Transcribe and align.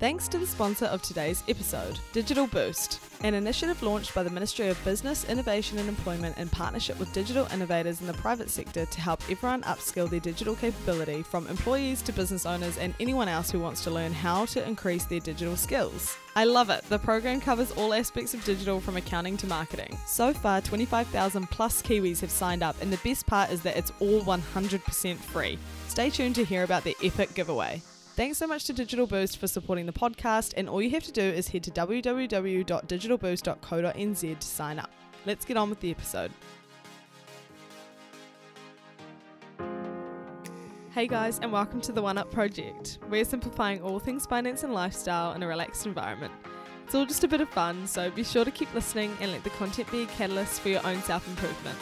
Thanks 0.00 0.28
to 0.28 0.38
the 0.38 0.46
sponsor 0.46 0.86
of 0.86 1.02
today's 1.02 1.44
episode, 1.46 1.98
Digital 2.12 2.46
Boost, 2.46 3.00
an 3.22 3.34
initiative 3.34 3.82
launched 3.82 4.14
by 4.14 4.22
the 4.22 4.30
Ministry 4.30 4.68
of 4.68 4.82
Business, 4.82 5.28
Innovation 5.28 5.76
and 5.76 5.90
Employment 5.90 6.38
in 6.38 6.48
partnership 6.48 6.98
with 6.98 7.12
digital 7.12 7.46
innovators 7.52 8.00
in 8.00 8.06
the 8.06 8.14
private 8.14 8.48
sector 8.48 8.86
to 8.86 9.00
help 9.02 9.20
everyone 9.30 9.60
upskill 9.64 10.08
their 10.08 10.18
digital 10.18 10.54
capability 10.54 11.22
from 11.22 11.46
employees 11.48 12.00
to 12.00 12.14
business 12.14 12.46
owners 12.46 12.78
and 12.78 12.94
anyone 12.98 13.28
else 13.28 13.50
who 13.50 13.60
wants 13.60 13.84
to 13.84 13.90
learn 13.90 14.14
how 14.14 14.46
to 14.46 14.66
increase 14.66 15.04
their 15.04 15.20
digital 15.20 15.54
skills. 15.54 16.16
I 16.34 16.44
love 16.44 16.70
it. 16.70 16.82
The 16.84 16.98
program 16.98 17.38
covers 17.38 17.70
all 17.72 17.92
aspects 17.92 18.32
of 18.32 18.42
digital 18.42 18.80
from 18.80 18.96
accounting 18.96 19.36
to 19.36 19.46
marketing. 19.46 19.98
So 20.06 20.32
far, 20.32 20.62
25,000 20.62 21.50
plus 21.50 21.82
Kiwis 21.82 22.22
have 22.22 22.30
signed 22.30 22.62
up, 22.62 22.80
and 22.80 22.90
the 22.90 23.00
best 23.06 23.26
part 23.26 23.50
is 23.50 23.60
that 23.64 23.76
it's 23.76 23.92
all 24.00 24.22
100% 24.22 25.16
free. 25.18 25.58
Stay 25.88 26.08
tuned 26.08 26.36
to 26.36 26.44
hear 26.46 26.64
about 26.64 26.84
the 26.84 26.96
epic 27.02 27.34
giveaway. 27.34 27.82
Thanks 28.20 28.36
so 28.36 28.46
much 28.46 28.64
to 28.64 28.74
Digital 28.74 29.06
Boost 29.06 29.38
for 29.38 29.46
supporting 29.46 29.86
the 29.86 29.94
podcast, 29.94 30.52
and 30.58 30.68
all 30.68 30.82
you 30.82 30.90
have 30.90 31.04
to 31.04 31.10
do 31.10 31.22
is 31.22 31.48
head 31.48 31.62
to 31.62 31.70
www.digitalboost.co.nz 31.70 34.38
to 34.38 34.46
sign 34.46 34.78
up. 34.78 34.90
Let's 35.24 35.46
get 35.46 35.56
on 35.56 35.70
with 35.70 35.80
the 35.80 35.90
episode. 35.90 36.30
Hey 40.90 41.06
guys, 41.06 41.38
and 41.38 41.50
welcome 41.50 41.80
to 41.80 41.92
the 41.92 42.02
One 42.02 42.18
Up 42.18 42.30
Project. 42.30 42.98
We're 43.08 43.24
simplifying 43.24 43.80
all 43.80 43.98
things 43.98 44.26
finance 44.26 44.64
and 44.64 44.74
lifestyle 44.74 45.32
in 45.32 45.42
a 45.42 45.46
relaxed 45.46 45.86
environment. 45.86 46.34
It's 46.84 46.94
all 46.94 47.06
just 47.06 47.24
a 47.24 47.28
bit 47.28 47.40
of 47.40 47.48
fun, 47.48 47.86
so 47.86 48.10
be 48.10 48.22
sure 48.22 48.44
to 48.44 48.50
keep 48.50 48.74
listening 48.74 49.16
and 49.22 49.32
let 49.32 49.44
the 49.44 49.50
content 49.50 49.90
be 49.90 50.02
a 50.02 50.06
catalyst 50.06 50.60
for 50.60 50.68
your 50.68 50.86
own 50.86 51.00
self 51.04 51.26
improvement. 51.26 51.78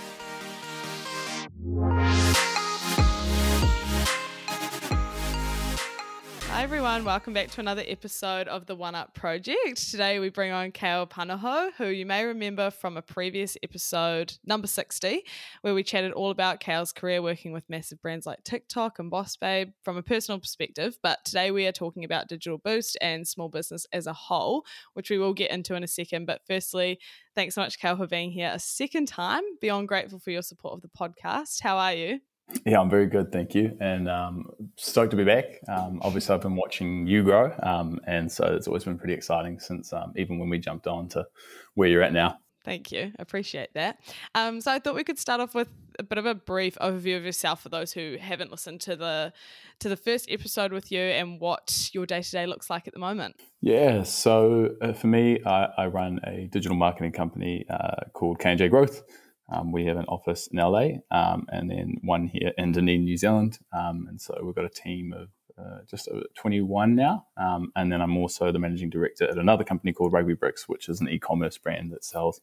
Hi 6.59 6.65
everyone, 6.65 7.05
welcome 7.05 7.33
back 7.33 7.53
to 7.53 7.61
another 7.61 7.85
episode 7.87 8.49
of 8.49 8.67
the 8.67 8.75
One 8.75 8.97
Up 8.97 9.15
Project. 9.15 9.93
Today 9.93 10.19
we 10.19 10.29
bring 10.29 10.51
on 10.51 10.73
Kale 10.73 11.07
Panoho, 11.07 11.71
who 11.79 11.87
you 11.87 12.05
may 12.05 12.25
remember 12.25 12.73
from 12.73 12.97
a 12.97 13.01
previous 13.01 13.57
episode, 13.63 14.37
number 14.45 14.67
60, 14.67 15.23
where 15.61 15.73
we 15.73 15.85
chatted 15.85 16.11
all 16.11 16.33
about 16.33 16.59
Kale's 16.59 16.91
career 16.91 17.23
working 17.23 17.53
with 17.53 17.71
massive 17.71 18.03
brands 18.03 18.27
like 18.27 18.43
TikTok 18.43 18.99
and 18.99 19.09
Boss 19.09 19.37
Babe 19.37 19.71
from 19.85 19.97
a 19.97 20.03
personal 20.03 20.41
perspective. 20.41 20.99
But 21.01 21.25
today 21.25 21.53
we 21.53 21.65
are 21.69 21.73
talking 21.73 22.03
about 22.03 22.27
Digital 22.29 22.59
Boost 22.59 22.99
and 23.01 23.25
small 23.25 23.49
business 23.49 23.87
as 23.93 24.09
a 24.09 24.13
whole, 24.13 24.67
which 24.95 25.11
we 25.11 25.19
will 25.19 25.35
get 25.35 25.53
into 25.53 25.77
in 25.77 25.85
a 25.85 25.87
second. 25.87 26.27
But 26.27 26.41
firstly, 26.45 26.99
thanks 27.37 27.55
so 27.55 27.61
much, 27.61 27.79
Kale, 27.79 27.97
for 27.97 28.09
being 28.09 28.33
here 28.33 28.51
a 28.53 28.59
second 28.59 29.07
time. 29.07 29.45
Beyond 29.61 29.87
grateful 29.87 30.19
for 30.19 30.33
your 30.33 30.43
support 30.43 30.75
of 30.75 30.83
the 30.83 30.89
podcast. 30.89 31.63
How 31.63 31.77
are 31.79 31.95
you? 31.95 32.19
Yeah, 32.65 32.81
I'm 32.81 32.89
very 32.89 33.07
good, 33.07 33.31
thank 33.31 33.55
you, 33.55 33.77
and 33.81 34.09
um, 34.09 34.47
stoked 34.77 35.11
to 35.11 35.17
be 35.17 35.25
back. 35.25 35.61
Um, 35.69 36.01
obviously, 36.03 36.35
I've 36.35 36.41
been 36.41 36.57
watching 36.57 37.07
you 37.07 37.23
grow, 37.23 37.55
um, 37.63 38.01
and 38.07 38.31
so 38.31 38.45
it's 38.55 38.67
always 38.67 38.85
been 38.85 38.99
pretty 38.99 39.15
exciting 39.15 39.61
since 39.61 39.93
um, 39.93 40.13
even 40.17 40.39
when 40.39 40.49
we 40.49 40.59
jumped 40.59 40.87
on 40.87 41.09
to 41.11 41.27
where 41.75 41.89
you're 41.89 42.03
at 42.03 42.13
now. 42.13 42.39
Thank 42.65 42.93
you, 42.93 43.13
appreciate 43.19 43.73
that. 43.75 43.99
Um, 44.35 44.61
so 44.61 44.73
I 44.73 44.79
thought 44.79 44.95
we 44.95 45.05
could 45.05 45.19
start 45.19 45.41
off 45.41 45.55
with 45.55 45.69
a 45.99 46.03
bit 46.03 46.19
of 46.19 46.27
a 46.27 46.35
brief 46.35 46.77
overview 46.81 47.17
of 47.17 47.25
yourself 47.25 47.63
for 47.63 47.69
those 47.69 47.93
who 47.93 48.17
haven't 48.21 48.51
listened 48.51 48.81
to 48.83 48.97
the 48.97 49.33
to 49.81 49.89
the 49.89 49.97
first 49.97 50.31
episode 50.31 50.73
with 50.73 50.93
you 50.93 51.01
and 51.01 51.41
what 51.41 51.91
your 51.93 52.05
day 52.05 52.21
to 52.21 52.31
day 52.31 52.47
looks 52.47 52.69
like 52.69 52.87
at 52.87 52.95
the 52.95 53.01
moment. 53.01 53.37
Yeah, 53.61 54.03
so 54.03 54.75
uh, 54.83 54.93
for 54.93 55.07
me, 55.07 55.41
I, 55.47 55.69
I, 55.79 55.87
run 55.87 56.21
a 56.25 56.47
digital 56.47 56.77
marketing 56.77 57.13
company 57.13 57.65
uh, 57.71 58.05
called 58.13 58.39
K&J 58.39 58.69
Growth. 58.69 59.03
Um, 59.51 59.73
we 59.73 59.87
have 59.87 59.97
an 59.97 60.05
office 60.07 60.47
in 60.49 60.59
LA 60.59 60.99
um, 61.11 61.47
and 61.49 61.71
then 61.71 61.99
one 62.03 62.27
here 62.27 62.53
in 62.59 62.73
Dunedin, 62.73 63.05
New 63.05 63.17
Zealand. 63.17 63.59
Um, 63.73 64.07
and 64.09 64.21
so 64.21 64.39
we've 64.43 64.55
got 64.55 64.65
a 64.65 64.71
team 64.71 65.13
of 65.13 65.29
uh, 65.59 65.79
just 65.91 66.09
over 66.09 66.25
21 66.35 66.95
now. 66.95 67.27
Um, 67.37 67.73
and 67.75 67.91
then 67.91 68.01
I'm 68.01 68.17
also 68.17 68.53
the 68.53 68.59
managing 68.59 68.91
director 68.91 69.25
at 69.25 69.39
another 69.39 69.65
company 69.65 69.93
called 69.93 70.13
Rugby 70.13 70.35
Bricks, 70.35 70.69
which 70.69 70.89
is 70.89 71.01
an 71.01 71.09
e 71.09 71.19
commerce 71.19 71.59
brand 71.59 71.93
that 71.93 72.05
sells 72.05 72.41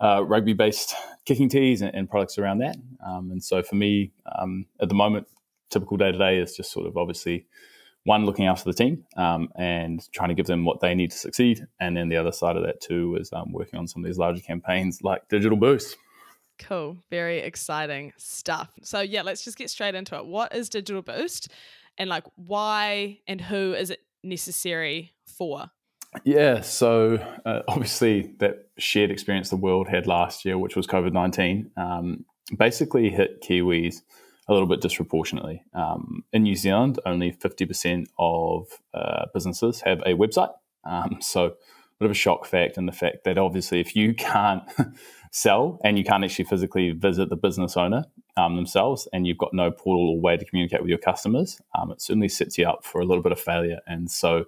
uh, 0.00 0.24
rugby 0.24 0.52
based 0.52 0.94
kicking 1.26 1.48
tees 1.48 1.82
and, 1.82 1.94
and, 1.94 2.08
products 2.08 2.38
around 2.38 2.58
that. 2.58 2.76
Um, 3.04 3.30
and 3.30 3.42
so 3.42 3.62
for 3.62 3.74
me, 3.74 4.12
um, 4.38 4.66
at 4.80 4.88
the 4.88 4.94
moment, 4.94 5.26
typical 5.68 5.96
day 5.96 6.12
to 6.12 6.18
day 6.18 6.38
is 6.38 6.56
just 6.56 6.72
sort 6.72 6.86
of 6.86 6.96
obviously 6.96 7.46
one 8.04 8.24
looking 8.24 8.46
after 8.46 8.64
the 8.64 8.72
team 8.72 9.04
um, 9.16 9.48
and 9.56 10.10
trying 10.12 10.30
to 10.30 10.34
give 10.34 10.46
them 10.46 10.64
what 10.64 10.80
they 10.80 10.94
need 10.94 11.10
to 11.10 11.18
succeed 11.18 11.66
and 11.80 11.96
then 11.96 12.08
the 12.08 12.16
other 12.16 12.32
side 12.32 12.56
of 12.56 12.62
that 12.62 12.80
too 12.80 13.16
is 13.20 13.30
um, 13.32 13.52
working 13.52 13.78
on 13.78 13.86
some 13.86 14.02
of 14.02 14.08
these 14.08 14.18
larger 14.18 14.40
campaigns 14.40 15.02
like 15.02 15.28
digital 15.28 15.58
boost 15.58 15.96
Cool. 16.60 16.98
Very 17.10 17.38
exciting 17.38 18.12
stuff. 18.16 18.70
So, 18.82 19.00
yeah, 19.00 19.22
let's 19.22 19.44
just 19.44 19.58
get 19.58 19.70
straight 19.70 19.94
into 19.94 20.16
it. 20.16 20.26
What 20.26 20.54
is 20.54 20.68
Digital 20.68 21.02
Boost 21.02 21.48
and 21.98 22.08
like 22.08 22.24
why 22.36 23.18
and 23.26 23.40
who 23.40 23.74
is 23.74 23.90
it 23.90 24.00
necessary 24.22 25.12
for? 25.26 25.70
Yeah, 26.24 26.60
so 26.60 27.18
uh, 27.46 27.60
obviously 27.68 28.34
that 28.40 28.68
shared 28.78 29.10
experience 29.10 29.48
the 29.50 29.56
world 29.56 29.88
had 29.88 30.06
last 30.06 30.44
year, 30.44 30.58
which 30.58 30.76
was 30.76 30.86
COVID 30.86 31.12
19, 31.12 31.70
um, 31.76 32.24
basically 32.58 33.10
hit 33.10 33.42
Kiwis 33.42 34.02
a 34.48 34.52
little 34.52 34.66
bit 34.66 34.80
disproportionately. 34.80 35.62
Um, 35.72 36.24
in 36.32 36.42
New 36.42 36.56
Zealand, 36.56 36.98
only 37.06 37.32
50% 37.32 38.06
of 38.18 38.66
uh, 38.92 39.26
businesses 39.32 39.82
have 39.82 40.00
a 40.00 40.14
website. 40.14 40.52
Um, 40.84 41.18
so, 41.20 41.46
a 41.46 41.50
bit 42.00 42.06
of 42.06 42.10
a 42.10 42.14
shock 42.14 42.46
fact, 42.46 42.76
and 42.76 42.88
the 42.88 42.92
fact 42.92 43.24
that 43.24 43.38
obviously 43.38 43.78
if 43.78 43.94
you 43.94 44.14
can't 44.14 44.62
sell 45.30 45.80
and 45.84 45.96
you 45.96 46.04
can't 46.04 46.24
actually 46.24 46.44
physically 46.44 46.90
visit 46.90 47.28
the 47.28 47.36
business 47.36 47.76
owner 47.76 48.04
um, 48.36 48.56
themselves 48.56 49.06
and 49.12 49.26
you've 49.26 49.38
got 49.38 49.54
no 49.54 49.70
portal 49.70 50.10
or 50.10 50.20
way 50.20 50.36
to 50.36 50.44
communicate 50.44 50.80
with 50.80 50.88
your 50.88 50.98
customers, 50.98 51.60
um, 51.78 51.90
it 51.90 52.00
certainly 52.00 52.28
sets 52.28 52.58
you 52.58 52.66
up 52.66 52.84
for 52.84 53.00
a 53.00 53.04
little 53.04 53.22
bit 53.22 53.32
of 53.32 53.40
failure. 53.40 53.78
And 53.86 54.10
so 54.10 54.46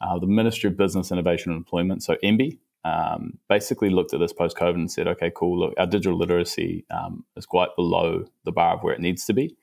uh, 0.00 0.18
the 0.18 0.26
Ministry 0.26 0.68
of 0.68 0.76
Business, 0.76 1.10
Innovation 1.10 1.52
and 1.52 1.58
Employment, 1.58 2.02
so 2.02 2.16
MBIE, 2.22 2.58
um, 2.84 3.38
basically 3.48 3.90
looked 3.90 4.14
at 4.14 4.20
this 4.20 4.32
post 4.32 4.56
COVID 4.56 4.74
and 4.74 4.90
said, 4.90 5.06
okay, 5.06 5.30
cool, 5.34 5.58
look, 5.58 5.74
our 5.76 5.86
digital 5.86 6.16
literacy 6.16 6.86
um, 6.90 7.24
is 7.36 7.44
quite 7.44 7.68
below 7.76 8.24
the 8.44 8.52
bar 8.52 8.76
of 8.76 8.82
where 8.82 8.94
it 8.94 9.00
needs 9.00 9.26
to 9.26 9.34
be. 9.34 9.56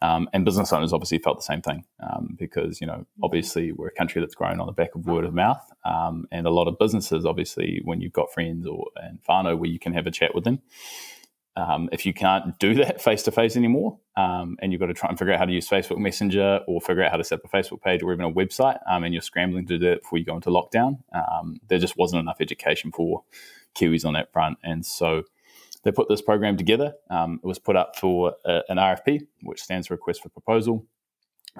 Um, 0.00 0.28
and 0.32 0.44
business 0.44 0.72
owners 0.72 0.92
obviously 0.92 1.18
felt 1.18 1.38
the 1.38 1.42
same 1.42 1.60
thing 1.60 1.84
um, 2.00 2.36
because, 2.38 2.80
you 2.80 2.86
know, 2.86 3.04
obviously 3.22 3.72
we're 3.72 3.88
a 3.88 3.92
country 3.92 4.20
that's 4.20 4.34
grown 4.34 4.60
on 4.60 4.66
the 4.66 4.72
back 4.72 4.94
of 4.94 5.06
word 5.06 5.24
of 5.24 5.34
mouth. 5.34 5.64
Um, 5.84 6.26
and 6.30 6.46
a 6.46 6.50
lot 6.50 6.68
of 6.68 6.78
businesses, 6.78 7.26
obviously, 7.26 7.80
when 7.84 8.00
you've 8.00 8.12
got 8.12 8.32
friends 8.32 8.66
or 8.66 8.86
and 8.96 9.18
whānau 9.28 9.58
where 9.58 9.70
you 9.70 9.78
can 9.78 9.92
have 9.94 10.06
a 10.06 10.12
chat 10.12 10.34
with 10.34 10.44
them, 10.44 10.60
um, 11.56 11.88
if 11.90 12.06
you 12.06 12.14
can't 12.14 12.56
do 12.60 12.74
that 12.74 13.00
face 13.00 13.24
to 13.24 13.32
face 13.32 13.56
anymore, 13.56 13.98
um, 14.16 14.56
and 14.62 14.70
you've 14.70 14.80
got 14.80 14.86
to 14.86 14.94
try 14.94 15.08
and 15.08 15.18
figure 15.18 15.34
out 15.34 15.40
how 15.40 15.44
to 15.44 15.52
use 15.52 15.68
Facebook 15.68 15.98
Messenger 15.98 16.60
or 16.68 16.80
figure 16.80 17.02
out 17.02 17.10
how 17.10 17.16
to 17.16 17.24
set 17.24 17.40
up 17.40 17.52
a 17.52 17.56
Facebook 17.56 17.82
page 17.82 18.00
or 18.00 18.12
even 18.12 18.24
a 18.24 18.30
website, 18.30 18.78
um, 18.88 19.02
and 19.02 19.12
you're 19.12 19.20
scrambling 19.20 19.66
to 19.66 19.78
do 19.78 19.88
that 19.88 20.02
before 20.02 20.20
you 20.20 20.24
go 20.24 20.36
into 20.36 20.50
lockdown, 20.50 20.98
um, 21.12 21.56
there 21.68 21.80
just 21.80 21.96
wasn't 21.96 22.20
enough 22.20 22.36
education 22.40 22.92
for 22.92 23.24
Kiwis 23.74 24.04
on 24.04 24.12
that 24.12 24.32
front. 24.32 24.58
And 24.62 24.86
so 24.86 25.24
they 25.84 25.92
put 25.92 26.08
this 26.08 26.22
program 26.22 26.56
together. 26.56 26.94
Um, 27.10 27.40
it 27.42 27.46
was 27.46 27.58
put 27.58 27.76
up 27.76 27.96
for 27.96 28.34
a, 28.44 28.62
an 28.68 28.78
RFP, 28.78 29.26
which 29.42 29.62
stands 29.62 29.88
for 29.88 29.94
Request 29.94 30.22
for 30.22 30.28
Proposal. 30.28 30.86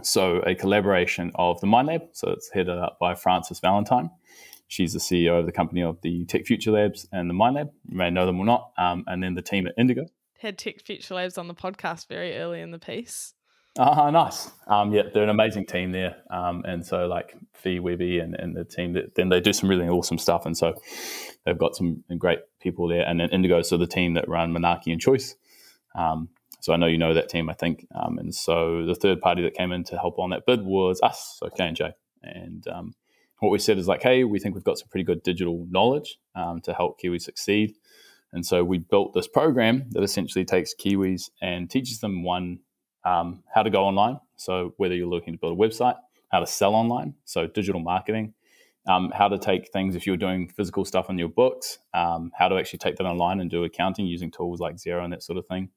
So 0.02 0.38
a 0.46 0.54
collaboration 0.54 1.32
of 1.34 1.60
the 1.60 1.66
MindLab, 1.66 2.08
so 2.12 2.30
it's 2.30 2.50
headed 2.52 2.78
up 2.78 2.98
by 3.00 3.14
Frances 3.14 3.58
Valentine, 3.58 4.10
She's 4.68 4.92
the 4.92 4.98
CEO 4.98 5.40
of 5.40 5.46
the 5.46 5.52
company 5.52 5.82
of 5.82 6.00
the 6.02 6.26
Tech 6.26 6.44
Future 6.44 6.70
Labs 6.70 7.08
and 7.10 7.28
the 7.28 7.34
Mind 7.34 7.56
Lab. 7.56 7.70
You 7.88 7.96
may 7.96 8.10
know 8.10 8.26
them 8.26 8.38
or 8.38 8.44
not. 8.44 8.70
Um, 8.76 9.02
and 9.06 9.22
then 9.22 9.34
the 9.34 9.42
team 9.42 9.66
at 9.66 9.72
Indigo. 9.78 10.06
Had 10.38 10.58
Tech 10.58 10.82
Future 10.82 11.14
Labs 11.14 11.38
on 11.38 11.48
the 11.48 11.54
podcast 11.54 12.06
very 12.06 12.36
early 12.36 12.60
in 12.60 12.70
the 12.70 12.78
piece. 12.78 13.32
Ah, 13.78 14.06
uh, 14.06 14.10
nice. 14.10 14.50
Um, 14.66 14.92
yeah, 14.92 15.02
they're 15.12 15.22
an 15.22 15.30
amazing 15.30 15.64
team 15.64 15.92
there. 15.92 16.16
Um, 16.30 16.64
and 16.66 16.84
so, 16.84 17.06
like 17.06 17.34
Fee 17.54 17.80
Webby 17.80 18.18
and, 18.18 18.34
and 18.34 18.54
the 18.54 18.64
team, 18.64 18.92
that, 18.92 19.14
then 19.14 19.30
they 19.30 19.40
do 19.40 19.52
some 19.52 19.70
really 19.70 19.88
awesome 19.88 20.18
stuff. 20.18 20.44
And 20.44 20.56
so, 20.56 20.74
they've 21.46 21.58
got 21.58 21.74
some 21.74 22.04
great 22.18 22.40
people 22.60 22.88
there. 22.88 23.06
And 23.06 23.20
then 23.20 23.30
Indigo, 23.30 23.62
so 23.62 23.76
the 23.76 23.86
team 23.86 24.14
that 24.14 24.28
run 24.28 24.52
Monarchy 24.52 24.92
and 24.92 25.00
Choice. 25.00 25.36
Um, 25.94 26.28
so 26.60 26.72
I 26.72 26.76
know 26.76 26.86
you 26.86 26.98
know 26.98 27.14
that 27.14 27.28
team, 27.28 27.48
I 27.48 27.54
think. 27.54 27.86
Um, 27.94 28.18
and 28.18 28.34
so 28.34 28.84
the 28.84 28.94
third 28.94 29.20
party 29.20 29.42
that 29.42 29.54
came 29.54 29.72
in 29.72 29.84
to 29.84 29.98
help 29.98 30.18
on 30.18 30.30
that 30.30 30.46
bid 30.46 30.62
was 30.62 31.00
us, 31.02 31.36
so 31.38 31.48
K 31.48 31.66
and 31.66 31.76
J. 31.76 31.92
And 32.22 32.66
um, 32.68 32.94
what 33.40 33.50
we 33.50 33.58
said 33.58 33.78
is 33.78 33.86
like, 33.86 34.02
hey, 34.02 34.24
we 34.24 34.38
think 34.38 34.54
we've 34.54 34.64
got 34.64 34.78
some 34.78 34.88
pretty 34.88 35.04
good 35.04 35.22
digital 35.22 35.66
knowledge 35.70 36.18
um, 36.34 36.60
to 36.62 36.74
help 36.74 37.00
Kiwis 37.00 37.22
succeed. 37.22 37.74
And 38.32 38.44
so 38.44 38.64
we 38.64 38.78
built 38.78 39.14
this 39.14 39.28
program 39.28 39.86
that 39.90 40.02
essentially 40.02 40.44
takes 40.44 40.74
Kiwis 40.74 41.30
and 41.40 41.70
teaches 41.70 42.00
them 42.00 42.24
one, 42.24 42.58
um, 43.04 43.42
how 43.54 43.62
to 43.62 43.70
go 43.70 43.84
online. 43.84 44.18
So 44.36 44.74
whether 44.76 44.94
you're 44.94 45.06
looking 45.06 45.34
to 45.34 45.38
build 45.38 45.58
a 45.58 45.60
website, 45.60 45.96
how 46.30 46.40
to 46.40 46.46
sell 46.46 46.74
online, 46.74 47.14
so 47.24 47.46
digital 47.46 47.80
marketing, 47.80 48.34
um, 48.88 49.12
how 49.14 49.28
to 49.28 49.38
take 49.38 49.70
things 49.70 49.94
if 49.94 50.06
you're 50.06 50.16
doing 50.16 50.48
physical 50.48 50.84
stuff 50.84 51.10
in 51.10 51.18
your 51.18 51.28
books, 51.28 51.78
um, 51.94 52.32
how 52.36 52.48
to 52.48 52.56
actually 52.56 52.78
take 52.78 52.96
that 52.96 53.04
online 53.04 53.40
and 53.40 53.50
do 53.50 53.62
accounting 53.64 54.06
using 54.06 54.30
tools 54.30 54.60
like 54.60 54.76
Xero 54.76 55.04
and 55.04 55.12
that 55.12 55.22
sort 55.22 55.38
of 55.38 55.46
thing. 55.46 55.68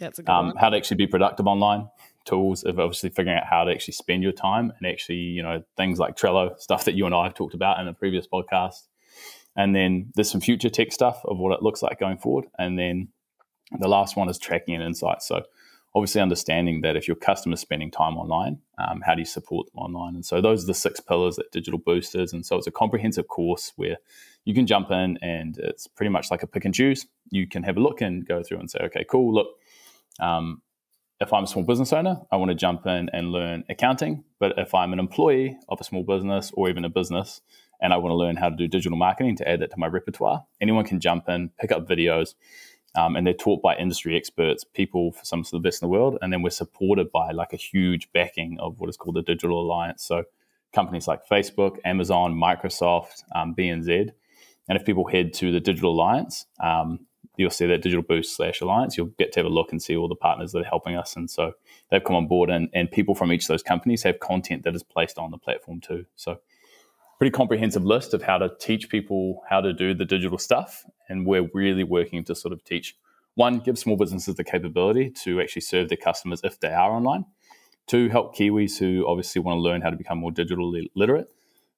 That's 0.00 0.18
a 0.18 0.22
good 0.22 0.32
um, 0.32 0.54
How 0.56 0.68
to 0.68 0.76
actually 0.76 0.98
be 0.98 1.06
productive 1.06 1.46
online, 1.46 1.88
tools 2.24 2.64
of 2.64 2.78
obviously 2.78 3.10
figuring 3.10 3.38
out 3.38 3.46
how 3.46 3.64
to 3.64 3.70
actually 3.70 3.94
spend 3.94 4.22
your 4.22 4.32
time 4.32 4.72
and 4.76 4.92
actually, 4.92 5.16
you 5.16 5.42
know, 5.42 5.62
things 5.76 5.98
like 5.98 6.16
Trello, 6.16 6.58
stuff 6.58 6.84
that 6.84 6.94
you 6.94 7.06
and 7.06 7.14
I 7.14 7.24
have 7.24 7.34
talked 7.34 7.54
about 7.54 7.78
in 7.80 7.88
a 7.88 7.94
previous 7.94 8.26
podcast. 8.26 8.88
And 9.56 9.74
then 9.74 10.12
there's 10.14 10.30
some 10.30 10.42
future 10.42 10.68
tech 10.68 10.92
stuff 10.92 11.20
of 11.24 11.38
what 11.38 11.52
it 11.54 11.62
looks 11.62 11.82
like 11.82 11.98
going 11.98 12.18
forward. 12.18 12.46
And 12.58 12.78
then 12.78 13.08
the 13.78 13.88
last 13.88 14.16
one 14.16 14.28
is 14.28 14.38
tracking 14.38 14.74
and 14.74 14.82
insights. 14.82 15.26
So 15.26 15.44
obviously 15.96 16.20
understanding 16.20 16.82
that 16.82 16.94
if 16.94 17.08
your 17.08 17.16
customer's 17.16 17.60
spending 17.60 17.90
time 17.90 18.18
online, 18.18 18.58
um, 18.76 19.00
how 19.00 19.14
do 19.14 19.20
you 19.20 19.26
support 19.26 19.66
them 19.72 19.82
online? 19.82 20.14
And 20.14 20.26
so 20.26 20.42
those 20.42 20.62
are 20.62 20.66
the 20.66 20.74
six 20.74 21.00
pillars 21.00 21.36
that 21.36 21.50
Digital 21.52 21.78
Boost 21.78 22.14
is. 22.14 22.34
And 22.34 22.44
so 22.44 22.56
it's 22.56 22.66
a 22.66 22.70
comprehensive 22.70 23.28
course 23.28 23.72
where 23.76 23.96
you 24.44 24.52
can 24.52 24.66
jump 24.66 24.90
in 24.90 25.18
and 25.22 25.56
it's 25.56 25.86
pretty 25.86 26.10
much 26.10 26.30
like 26.30 26.42
a 26.42 26.46
pick 26.46 26.66
and 26.66 26.74
choose. 26.74 27.06
You 27.30 27.48
can 27.48 27.62
have 27.62 27.78
a 27.78 27.80
look 27.80 28.02
and 28.02 28.28
go 28.28 28.42
through 28.42 28.58
and 28.58 28.70
say, 28.70 28.78
okay, 28.82 29.06
cool, 29.10 29.34
look, 29.34 29.46
um, 30.20 30.60
if 31.18 31.32
I'm 31.32 31.44
a 31.44 31.46
small 31.46 31.64
business 31.64 31.94
owner, 31.94 32.20
I 32.30 32.36
want 32.36 32.50
to 32.50 32.54
jump 32.54 32.86
in 32.86 33.08
and 33.14 33.32
learn 33.32 33.64
accounting. 33.70 34.22
But 34.38 34.58
if 34.58 34.74
I'm 34.74 34.92
an 34.92 34.98
employee 34.98 35.56
of 35.70 35.80
a 35.80 35.84
small 35.84 36.04
business 36.04 36.52
or 36.52 36.68
even 36.68 36.84
a 36.84 36.90
business 36.90 37.40
and 37.80 37.94
I 37.94 37.96
want 37.96 38.10
to 38.10 38.16
learn 38.16 38.36
how 38.36 38.50
to 38.50 38.56
do 38.56 38.68
digital 38.68 38.98
marketing 38.98 39.36
to 39.36 39.48
add 39.48 39.60
that 39.60 39.70
to 39.70 39.78
my 39.78 39.86
repertoire, 39.86 40.44
anyone 40.60 40.84
can 40.84 41.00
jump 41.00 41.26
in, 41.30 41.52
pick 41.58 41.72
up 41.72 41.88
videos, 41.88 42.34
um, 42.96 43.16
and 43.16 43.26
they're 43.26 43.34
taught 43.34 43.62
by 43.62 43.76
industry 43.76 44.16
experts, 44.16 44.64
people 44.64 45.12
for 45.12 45.24
some 45.24 45.40
of 45.40 45.50
the 45.50 45.58
best 45.58 45.82
in 45.82 45.86
the 45.88 45.92
world, 45.92 46.18
and 46.22 46.32
then 46.32 46.42
we're 46.42 46.50
supported 46.50 47.12
by 47.12 47.30
like 47.32 47.52
a 47.52 47.56
huge 47.56 48.10
backing 48.12 48.58
of 48.60 48.80
what 48.80 48.88
is 48.88 48.96
called 48.96 49.16
the 49.16 49.22
Digital 49.22 49.60
Alliance. 49.60 50.02
So 50.02 50.24
companies 50.72 51.06
like 51.06 51.26
Facebook, 51.28 51.78
Amazon, 51.84 52.34
Microsoft, 52.34 53.22
um, 53.34 53.54
BNZ, 53.54 54.10
and 54.68 54.78
if 54.78 54.84
people 54.84 55.06
head 55.06 55.32
to 55.34 55.52
the 55.52 55.60
Digital 55.60 55.92
Alliance, 55.92 56.46
um, 56.60 57.00
you'll 57.36 57.50
see 57.50 57.66
that 57.66 57.82
Digital 57.82 58.02
Boost 58.02 58.34
slash 58.34 58.60
Alliance. 58.60 58.96
You'll 58.96 59.12
get 59.18 59.32
to 59.32 59.40
have 59.40 59.46
a 59.46 59.50
look 59.50 59.72
and 59.72 59.82
see 59.82 59.96
all 59.96 60.08
the 60.08 60.16
partners 60.16 60.52
that 60.52 60.60
are 60.60 60.64
helping 60.64 60.96
us, 60.96 61.16
and 61.16 61.30
so 61.30 61.52
they've 61.90 62.02
come 62.02 62.16
on 62.16 62.26
board, 62.26 62.50
and 62.50 62.68
and 62.72 62.90
people 62.90 63.14
from 63.14 63.32
each 63.32 63.44
of 63.44 63.48
those 63.48 63.62
companies 63.62 64.02
have 64.02 64.20
content 64.20 64.64
that 64.64 64.74
is 64.74 64.82
placed 64.82 65.18
on 65.18 65.30
the 65.30 65.38
platform 65.38 65.80
too. 65.80 66.06
So 66.16 66.38
pretty 67.18 67.30
comprehensive 67.30 67.84
list 67.84 68.14
of 68.14 68.22
how 68.22 68.38
to 68.38 68.50
teach 68.60 68.88
people 68.88 69.42
how 69.48 69.60
to 69.60 69.72
do 69.72 69.94
the 69.94 70.04
digital 70.04 70.38
stuff. 70.38 70.84
And 71.08 71.26
we're 71.26 71.48
really 71.54 71.84
working 71.84 72.24
to 72.24 72.34
sort 72.34 72.52
of 72.52 72.62
teach 72.64 72.96
one, 73.34 73.58
give 73.58 73.78
small 73.78 73.96
businesses 73.96 74.34
the 74.34 74.44
capability 74.44 75.10
to 75.24 75.40
actually 75.40 75.62
serve 75.62 75.88
their 75.88 75.98
customers 75.98 76.40
if 76.44 76.60
they 76.60 76.72
are 76.72 76.90
online. 76.90 77.24
Two, 77.86 78.08
help 78.08 78.36
Kiwis 78.36 78.78
who 78.78 79.06
obviously 79.06 79.40
want 79.40 79.56
to 79.56 79.60
learn 79.60 79.80
how 79.80 79.90
to 79.90 79.96
become 79.96 80.18
more 80.18 80.32
digitally 80.32 80.86
literate. 80.94 81.28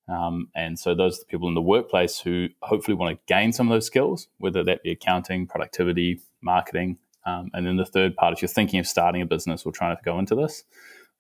Um, 0.09 0.49
and 0.55 0.79
so 0.79 0.95
those 0.95 1.19
are 1.19 1.21
the 1.21 1.27
people 1.27 1.49
in 1.49 1.55
the 1.55 1.61
workplace 1.61 2.19
who 2.19 2.49
hopefully 2.63 2.97
want 2.97 3.15
to 3.15 3.33
gain 3.33 3.53
some 3.53 3.69
of 3.69 3.75
those 3.75 3.85
skills, 3.85 4.29
whether 4.39 4.65
that 4.65 4.83
be 4.83 4.91
accounting, 4.91 5.47
productivity, 5.47 6.23
marketing. 6.41 6.97
Um, 7.27 7.51
and 7.53 7.67
then 7.67 7.77
the 7.77 7.85
third 7.85 8.17
part, 8.17 8.33
if 8.33 8.41
you're 8.41 8.49
thinking 8.49 8.81
of 8.81 8.87
starting 8.87 9.21
a 9.21 9.27
business 9.27 9.67
or 9.67 9.73
trying 9.73 9.95
to 9.95 10.03
go 10.03 10.19
into 10.19 10.35
this, 10.35 10.65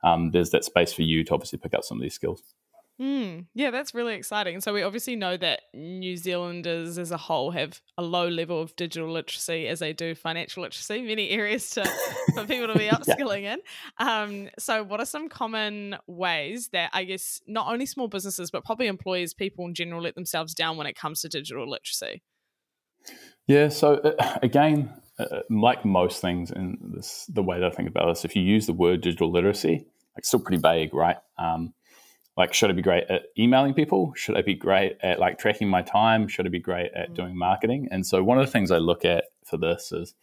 um, 0.02 0.30
there's 0.30 0.50
that 0.50 0.64
space 0.64 0.92
for 0.92 1.02
you 1.02 1.22
to 1.24 1.34
obviously 1.34 1.58
pick 1.58 1.74
up 1.74 1.84
some 1.84 1.98
of 1.98 2.02
these 2.02 2.14
skills. 2.14 2.42
Mm, 3.00 3.46
yeah, 3.54 3.70
that's 3.70 3.94
really 3.94 4.14
exciting. 4.14 4.60
So 4.60 4.72
we 4.72 4.82
obviously 4.82 5.14
know 5.14 5.36
that 5.36 5.60
New 5.72 6.16
Zealanders 6.16 6.98
as 6.98 7.12
a 7.12 7.16
whole 7.16 7.52
have 7.52 7.80
a 7.96 8.02
low 8.02 8.26
level 8.26 8.60
of 8.60 8.74
digital 8.74 9.12
literacy 9.12 9.68
as 9.68 9.78
they 9.78 9.92
do 9.92 10.16
financial 10.16 10.64
literacy, 10.64 11.02
many 11.02 11.30
areas 11.30 11.70
to 11.70 11.84
for 12.34 12.44
people 12.44 12.66
to 12.66 12.76
be 12.76 12.88
upskilling 12.88 13.42
yeah. 13.42 13.54
in. 13.54 13.60
Um, 13.98 14.50
so 14.58 14.82
what 14.82 14.98
are 14.98 15.06
some 15.06 15.28
common 15.28 15.96
ways 16.08 16.70
that 16.70 16.90
I 16.92 17.04
guess 17.04 17.40
not 17.46 17.72
only 17.72 17.86
small 17.86 18.08
businesses 18.08 18.50
but 18.50 18.64
probably 18.64 18.88
employers, 18.88 19.32
people 19.32 19.64
in 19.66 19.74
general, 19.74 20.02
let 20.02 20.16
themselves 20.16 20.52
down 20.52 20.76
when 20.76 20.88
it 20.88 20.96
comes 20.96 21.20
to 21.20 21.28
digital 21.28 21.70
literacy? 21.70 22.22
Yeah. 23.46 23.68
So 23.68 23.94
uh, 23.94 24.38
again, 24.42 24.92
uh, 25.20 25.40
like 25.50 25.84
most 25.84 26.20
things 26.20 26.50
in 26.50 26.78
this, 26.96 27.26
the 27.28 27.44
way 27.44 27.60
that 27.60 27.72
I 27.72 27.74
think 27.74 27.88
about 27.88 28.08
this, 28.08 28.24
if 28.24 28.34
you 28.34 28.42
use 28.42 28.66
the 28.66 28.72
word 28.72 29.02
digital 29.02 29.30
literacy, 29.30 29.86
it's 30.16 30.26
still 30.26 30.40
pretty 30.40 30.60
vague, 30.60 30.92
right? 30.92 31.16
Um, 31.38 31.74
like 32.38 32.54
should 32.54 32.70
i 32.70 32.72
be 32.72 32.80
great 32.80 33.04
at 33.10 33.24
emailing 33.36 33.74
people? 33.74 34.12
Should 34.16 34.36
i 34.36 34.42
be 34.42 34.54
great 34.54 34.96
at 35.02 35.18
like 35.18 35.38
tracking 35.38 35.68
my 35.68 35.82
time? 35.82 36.28
Should 36.28 36.46
i 36.46 36.48
be 36.48 36.60
great 36.60 36.92
at 36.94 37.06
mm-hmm. 37.06 37.14
doing 37.14 37.36
marketing? 37.36 37.88
And 37.90 38.06
so 38.06 38.22
one 38.22 38.38
of 38.38 38.46
the 38.46 38.52
things 38.52 38.70
i 38.70 38.78
look 38.78 39.04
at 39.04 39.24
for 39.44 39.58
this 39.58 39.92
is 39.92 40.14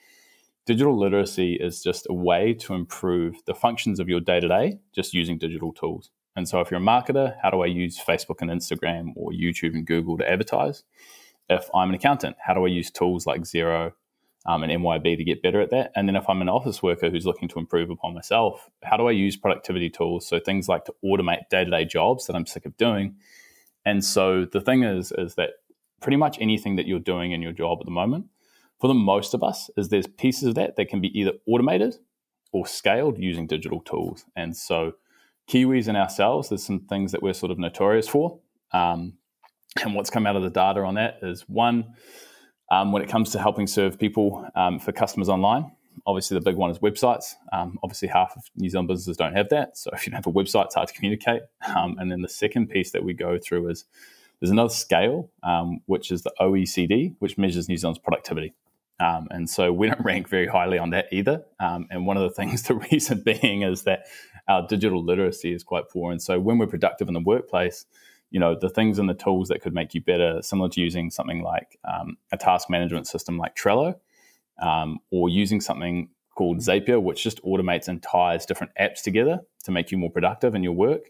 digital 0.66 0.98
literacy 0.98 1.56
is 1.56 1.84
just 1.84 2.08
a 2.10 2.14
way 2.14 2.54
to 2.54 2.74
improve 2.74 3.36
the 3.46 3.54
functions 3.54 4.00
of 4.00 4.10
your 4.10 4.22
day-to-day 4.22 4.80
just 4.96 5.14
using 5.14 5.38
digital 5.38 5.72
tools. 5.74 6.10
And 6.36 6.50
so 6.50 6.60
if 6.62 6.72
you're 6.72 6.80
a 6.80 6.84
marketer 6.84 7.36
how 7.44 7.50
do 7.50 7.62
i 7.62 7.68
use 7.68 8.02
facebook 8.02 8.42
and 8.42 8.50
instagram 8.50 9.12
or 9.16 9.32
youtube 9.32 9.74
and 9.74 9.86
google 9.86 10.18
to 10.18 10.28
advertise? 10.28 10.84
If 11.50 11.70
i'm 11.76 11.90
an 11.90 11.96
accountant 11.96 12.38
how 12.40 12.54
do 12.54 12.66
i 12.66 12.70
use 12.70 12.90
tools 12.90 13.28
like 13.28 13.42
Xero 13.42 13.92
um, 14.46 14.64
and 14.64 14.72
MYOB 14.72 15.18
to 15.18 15.24
get 15.24 15.42
better 15.42 15.60
at 15.62 15.72
that. 15.72 15.92
And 15.96 16.08
then 16.08 16.16
if 16.16 16.30
I'm 16.30 16.42
an 16.42 16.50
office 16.50 16.84
worker 16.84 17.10
who's 17.10 17.26
looking 17.26 17.48
to 17.50 17.60
improve 17.60 17.90
upon 17.90 18.14
myself, 18.14 18.70
how 18.84 18.98
do 18.98 19.08
I 19.08 19.12
use 19.12 19.36
productivity 19.36 19.90
tools? 19.90 20.28
So 20.28 20.40
things 20.40 20.70
like 20.70 20.86
to 20.86 20.94
automate 21.04 21.50
day 21.50 21.64
to 21.64 21.72
day 21.72 21.86
jobs 21.86 22.28
that 22.28 22.36
I'm 22.36 22.46
sick 22.46 22.66
of 22.66 22.78
doing. 22.78 23.16
And 23.86 24.04
so 24.04 24.46
the 24.46 24.62
thing 24.62 24.84
is, 24.84 25.12
is 25.18 25.36
that 25.36 25.52
pretty 26.02 26.18
much 26.18 26.38
anything 26.40 26.76
that 26.76 26.88
you're 26.88 27.00
doing 27.00 27.32
in 27.32 27.42
your 27.42 27.52
job 27.52 27.80
at 27.82 27.86
the 27.86 27.92
moment, 27.92 28.26
for 28.80 28.88
the 28.88 28.94
most 28.94 29.34
of 29.34 29.44
us, 29.44 29.70
is 29.78 29.90
there's 29.90 30.08
pieces 30.08 30.50
of 30.50 30.56
that 30.56 30.76
that 30.76 30.90
can 30.90 31.02
be 31.02 31.18
either 31.20 31.32
automated 31.48 31.96
or 32.52 32.68
scaled 32.68 33.18
using 33.18 33.48
digital 33.48 33.82
tools. 33.82 34.26
And 34.36 34.56
so 34.56 34.94
Kiwis 35.50 35.88
and 35.88 35.98
ourselves, 35.98 36.50
there's 36.50 36.66
some 36.66 36.82
things 36.82 37.12
that 37.12 37.24
we're 37.24 37.34
sort 37.34 37.52
of 37.52 37.60
notorious 37.60 38.08
for. 38.08 38.40
Um, 38.72 39.14
and 39.84 39.94
what's 39.94 40.10
come 40.10 40.26
out 40.26 40.36
of 40.36 40.44
the 40.44 40.50
data 40.50 40.82
on 40.82 40.96
that 40.96 41.20
is 41.22 41.42
one, 41.48 41.96
um, 42.76 42.92
when 42.92 43.02
it 43.02 43.10
comes 43.10 43.32
to 43.32 43.40
helping 43.40 43.68
serve 43.68 43.98
people 43.98 44.46
um, 44.56 44.80
for 44.80 44.92
customers 44.92 45.30
online. 45.30 45.72
Obviously, 46.06 46.36
the 46.36 46.44
big 46.44 46.56
one 46.56 46.70
is 46.70 46.80
websites. 46.80 47.36
Um, 47.54 47.80
obviously, 47.82 48.10
half 48.10 48.36
of 48.36 48.44
New 48.58 48.70
Zealand 48.70 48.90
businesses 48.90 49.16
don't 49.16 49.34
have 49.34 49.48
that. 49.50 49.78
So, 49.78 49.92
if 49.94 50.06
you 50.06 50.12
don't 50.12 50.18
have 50.18 50.28
a 50.28 50.38
website, 50.38 50.66
it's 50.66 50.76
hard 50.76 50.90
to 50.90 50.94
communicate. 50.94 51.44
Um, 51.74 51.96
and 51.98 52.12
then 52.12 52.22
the 52.22 52.30
second 52.30 52.70
piece 52.70 52.92
that 52.92 53.04
we 53.04 53.14
go 53.14 53.40
through 53.40 53.70
is 53.70 53.86
there's 54.40 54.52
another 54.52 54.70
scale, 54.70 55.32
um, 55.42 55.80
which 55.86 56.12
is 56.12 56.24
the 56.24 56.34
OECD, 56.42 57.16
which 57.20 57.38
measures 57.38 57.70
New 57.70 57.78
Zealand's 57.78 58.00
productivity. 58.00 58.54
Um, 59.00 59.28
and 59.32 59.50
so 59.50 59.72
we 59.72 59.88
don't 59.88 60.02
rank 60.04 60.28
very 60.28 60.48
highly 60.48 60.78
on 60.78 60.90
that 60.90 61.08
either. 61.14 61.46
and 61.60 62.06
one 62.06 62.18
of 62.18 62.24
the 62.24 62.30
things, 62.30 62.64
the 62.68 62.76
reason 62.76 63.22
being 63.22 63.62
is 63.62 63.84
that 63.84 64.06
our 64.50 64.68
digital 64.68 65.02
literacy 65.02 65.54
is 65.54 65.64
quite 65.64 65.90
poor. 65.90 66.12
And 66.12 66.22
so 66.22 66.40
when 66.42 66.58
we're 66.58 66.68
productive 66.68 67.08
in 67.08 67.14
the 67.14 67.22
workplace, 67.22 67.86
you 68.32 68.40
know 68.40 68.56
the 68.60 68.70
things 68.70 69.00
and 69.00 69.10
the 69.10 69.14
tools 69.14 69.48
that 69.50 69.62
could 69.62 69.74
make 69.74 69.94
you 69.94 70.02
better 70.02 70.42
similar 70.42 70.70
to 70.70 70.82
using 70.82 71.10
something 71.10 71.42
like 71.42 71.78
um, 71.86 72.18
a 72.32 72.38
task 72.38 72.70
management 72.70 73.08
system 73.08 73.38
like 73.38 73.56
trello 73.56 73.96
um, 74.62 75.00
or 75.12 75.30
using 75.30 75.62
something 75.62 76.10
called 76.36 76.58
zapier 76.58 77.02
which 77.02 77.24
just 77.24 77.42
automates 77.44 77.88
and 77.88 78.04
ties 78.04 78.46
different 78.46 78.74
apps 78.80 79.02
together 79.02 79.40
to 79.64 79.72
make 79.72 79.92
you 79.92 79.98
more 79.98 80.12
productive 80.12 80.56
in 80.56 80.64
your 80.64 80.74
work 80.74 81.10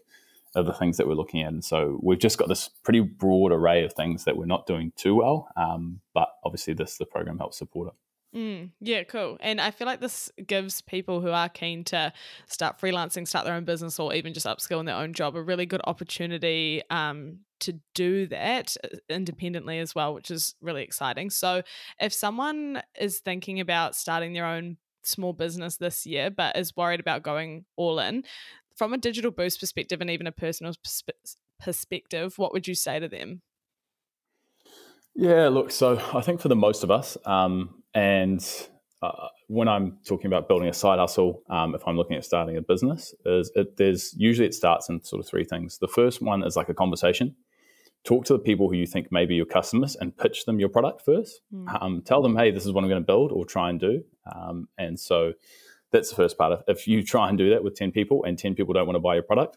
are 0.54 0.62
the 0.62 0.72
things 0.72 0.96
that 0.96 1.06
we're 1.06 1.14
looking 1.14 1.42
at. 1.42 1.52
And 1.52 1.62
so 1.62 2.00
we've 2.02 2.18
just 2.18 2.38
got 2.38 2.48
this 2.48 2.70
pretty 2.82 3.00
broad 3.00 3.52
array 3.52 3.84
of 3.84 3.92
things 3.92 4.24
that 4.24 4.36
we're 4.36 4.46
not 4.46 4.66
doing 4.66 4.92
too 4.96 5.14
well 5.14 5.48
um, 5.56 6.00
but 6.14 6.30
obviously 6.44 6.74
this 6.74 6.96
the 6.96 7.04
program 7.04 7.38
helps 7.38 7.58
support 7.58 7.88
it 7.88 7.94
Mm, 8.36 8.72
yeah, 8.80 9.02
cool. 9.04 9.38
And 9.40 9.62
I 9.62 9.70
feel 9.70 9.86
like 9.86 10.00
this 10.00 10.30
gives 10.46 10.82
people 10.82 11.22
who 11.22 11.30
are 11.30 11.48
keen 11.48 11.84
to 11.84 12.12
start 12.46 12.78
freelancing, 12.78 13.26
start 13.26 13.46
their 13.46 13.54
own 13.54 13.64
business, 13.64 13.98
or 13.98 14.12
even 14.12 14.34
just 14.34 14.44
upskill 14.44 14.78
in 14.78 14.84
their 14.84 14.96
own 14.96 15.14
job 15.14 15.36
a 15.36 15.42
really 15.42 15.64
good 15.64 15.80
opportunity 15.84 16.82
um, 16.90 17.38
to 17.60 17.80
do 17.94 18.26
that 18.26 18.76
uh, 18.84 18.88
independently 19.08 19.78
as 19.78 19.94
well, 19.94 20.12
which 20.12 20.30
is 20.30 20.54
really 20.60 20.82
exciting. 20.82 21.30
So, 21.30 21.62
if 21.98 22.12
someone 22.12 22.82
is 23.00 23.20
thinking 23.20 23.58
about 23.58 23.96
starting 23.96 24.34
their 24.34 24.44
own 24.44 24.76
small 25.02 25.32
business 25.32 25.78
this 25.78 26.04
year, 26.04 26.30
but 26.30 26.58
is 26.58 26.76
worried 26.76 27.00
about 27.00 27.22
going 27.22 27.64
all 27.76 27.98
in, 27.98 28.22
from 28.76 28.92
a 28.92 28.98
digital 28.98 29.30
boost 29.30 29.60
perspective 29.60 30.02
and 30.02 30.10
even 30.10 30.26
a 30.26 30.32
personal 30.32 30.74
perspe- 30.74 31.36
perspective, 31.58 32.36
what 32.36 32.52
would 32.52 32.68
you 32.68 32.74
say 32.74 33.00
to 33.00 33.08
them? 33.08 33.40
Yeah, 35.14 35.48
look, 35.48 35.70
so 35.70 35.98
I 36.12 36.20
think 36.20 36.42
for 36.42 36.48
the 36.48 36.56
most 36.56 36.84
of 36.84 36.90
us, 36.90 37.16
um, 37.24 37.75
and 37.96 38.68
uh, 39.00 39.28
when 39.48 39.68
I'm 39.68 39.98
talking 40.04 40.26
about 40.26 40.48
building 40.48 40.68
a 40.68 40.72
side 40.74 40.98
hustle, 40.98 41.42
um, 41.48 41.74
if 41.74 41.80
I'm 41.86 41.96
looking 41.96 42.16
at 42.16 42.26
starting 42.26 42.58
a 42.58 42.60
business, 42.60 43.14
is 43.24 43.50
it, 43.54 43.78
there's 43.78 44.14
usually 44.18 44.46
it 44.46 44.54
starts 44.54 44.90
in 44.90 45.02
sort 45.02 45.20
of 45.20 45.26
three 45.26 45.44
things. 45.44 45.78
The 45.78 45.88
first 45.88 46.20
one 46.20 46.44
is 46.44 46.56
like 46.56 46.68
a 46.68 46.74
conversation. 46.74 47.34
Talk 48.04 48.26
to 48.26 48.34
the 48.34 48.38
people 48.38 48.68
who 48.68 48.76
you 48.76 48.86
think 48.86 49.10
may 49.10 49.24
be 49.24 49.34
your 49.34 49.46
customers 49.46 49.96
and 49.96 50.14
pitch 50.14 50.44
them 50.44 50.60
your 50.60 50.68
product 50.68 51.02
first. 51.06 51.40
Mm. 51.52 51.82
Um, 51.82 52.02
tell 52.04 52.20
them, 52.20 52.36
hey, 52.36 52.50
this 52.50 52.66
is 52.66 52.72
what 52.72 52.84
I'm 52.84 52.90
going 52.90 53.02
to 53.02 53.06
build 53.06 53.32
or 53.32 53.46
try 53.46 53.70
and 53.70 53.80
do. 53.80 54.04
Um, 54.30 54.68
and 54.76 55.00
so 55.00 55.32
that's 55.90 56.10
the 56.10 56.16
first 56.16 56.36
part. 56.36 56.62
If 56.68 56.86
you 56.86 57.02
try 57.02 57.30
and 57.30 57.38
do 57.38 57.48
that 57.50 57.64
with 57.64 57.76
10 57.76 57.92
people 57.92 58.24
and 58.24 58.38
10 58.38 58.54
people 58.54 58.74
don't 58.74 58.86
want 58.86 58.96
to 58.96 59.00
buy 59.00 59.14
your 59.14 59.22
product, 59.22 59.56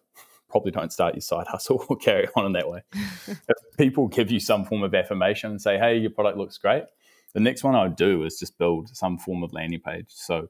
probably 0.50 0.72
don't 0.72 0.94
start 0.94 1.14
your 1.14 1.22
side 1.22 1.48
hustle 1.48 1.86
or 1.90 1.98
carry 1.98 2.30
on 2.38 2.46
in 2.46 2.54
that 2.54 2.70
way. 2.70 2.84
if 2.94 3.78
people 3.78 4.08
give 4.08 4.32
you 4.32 4.40
some 4.40 4.64
form 4.64 4.84
of 4.84 4.96
affirmation 4.96 5.52
and 5.52 5.62
say, 5.62 5.78
hey, 5.78 5.98
your 5.98 6.12
product 6.12 6.38
looks 6.38 6.58
great, 6.58 6.86
the 7.34 7.40
next 7.40 7.64
one 7.64 7.76
I 7.76 7.84
would 7.84 7.96
do 7.96 8.24
is 8.24 8.40
just 8.40 8.58
build 8.58 8.90
some 8.96 9.18
form 9.18 9.44
of 9.44 9.54
landing 9.54 9.82
page. 9.82 10.08
So 10.10 10.50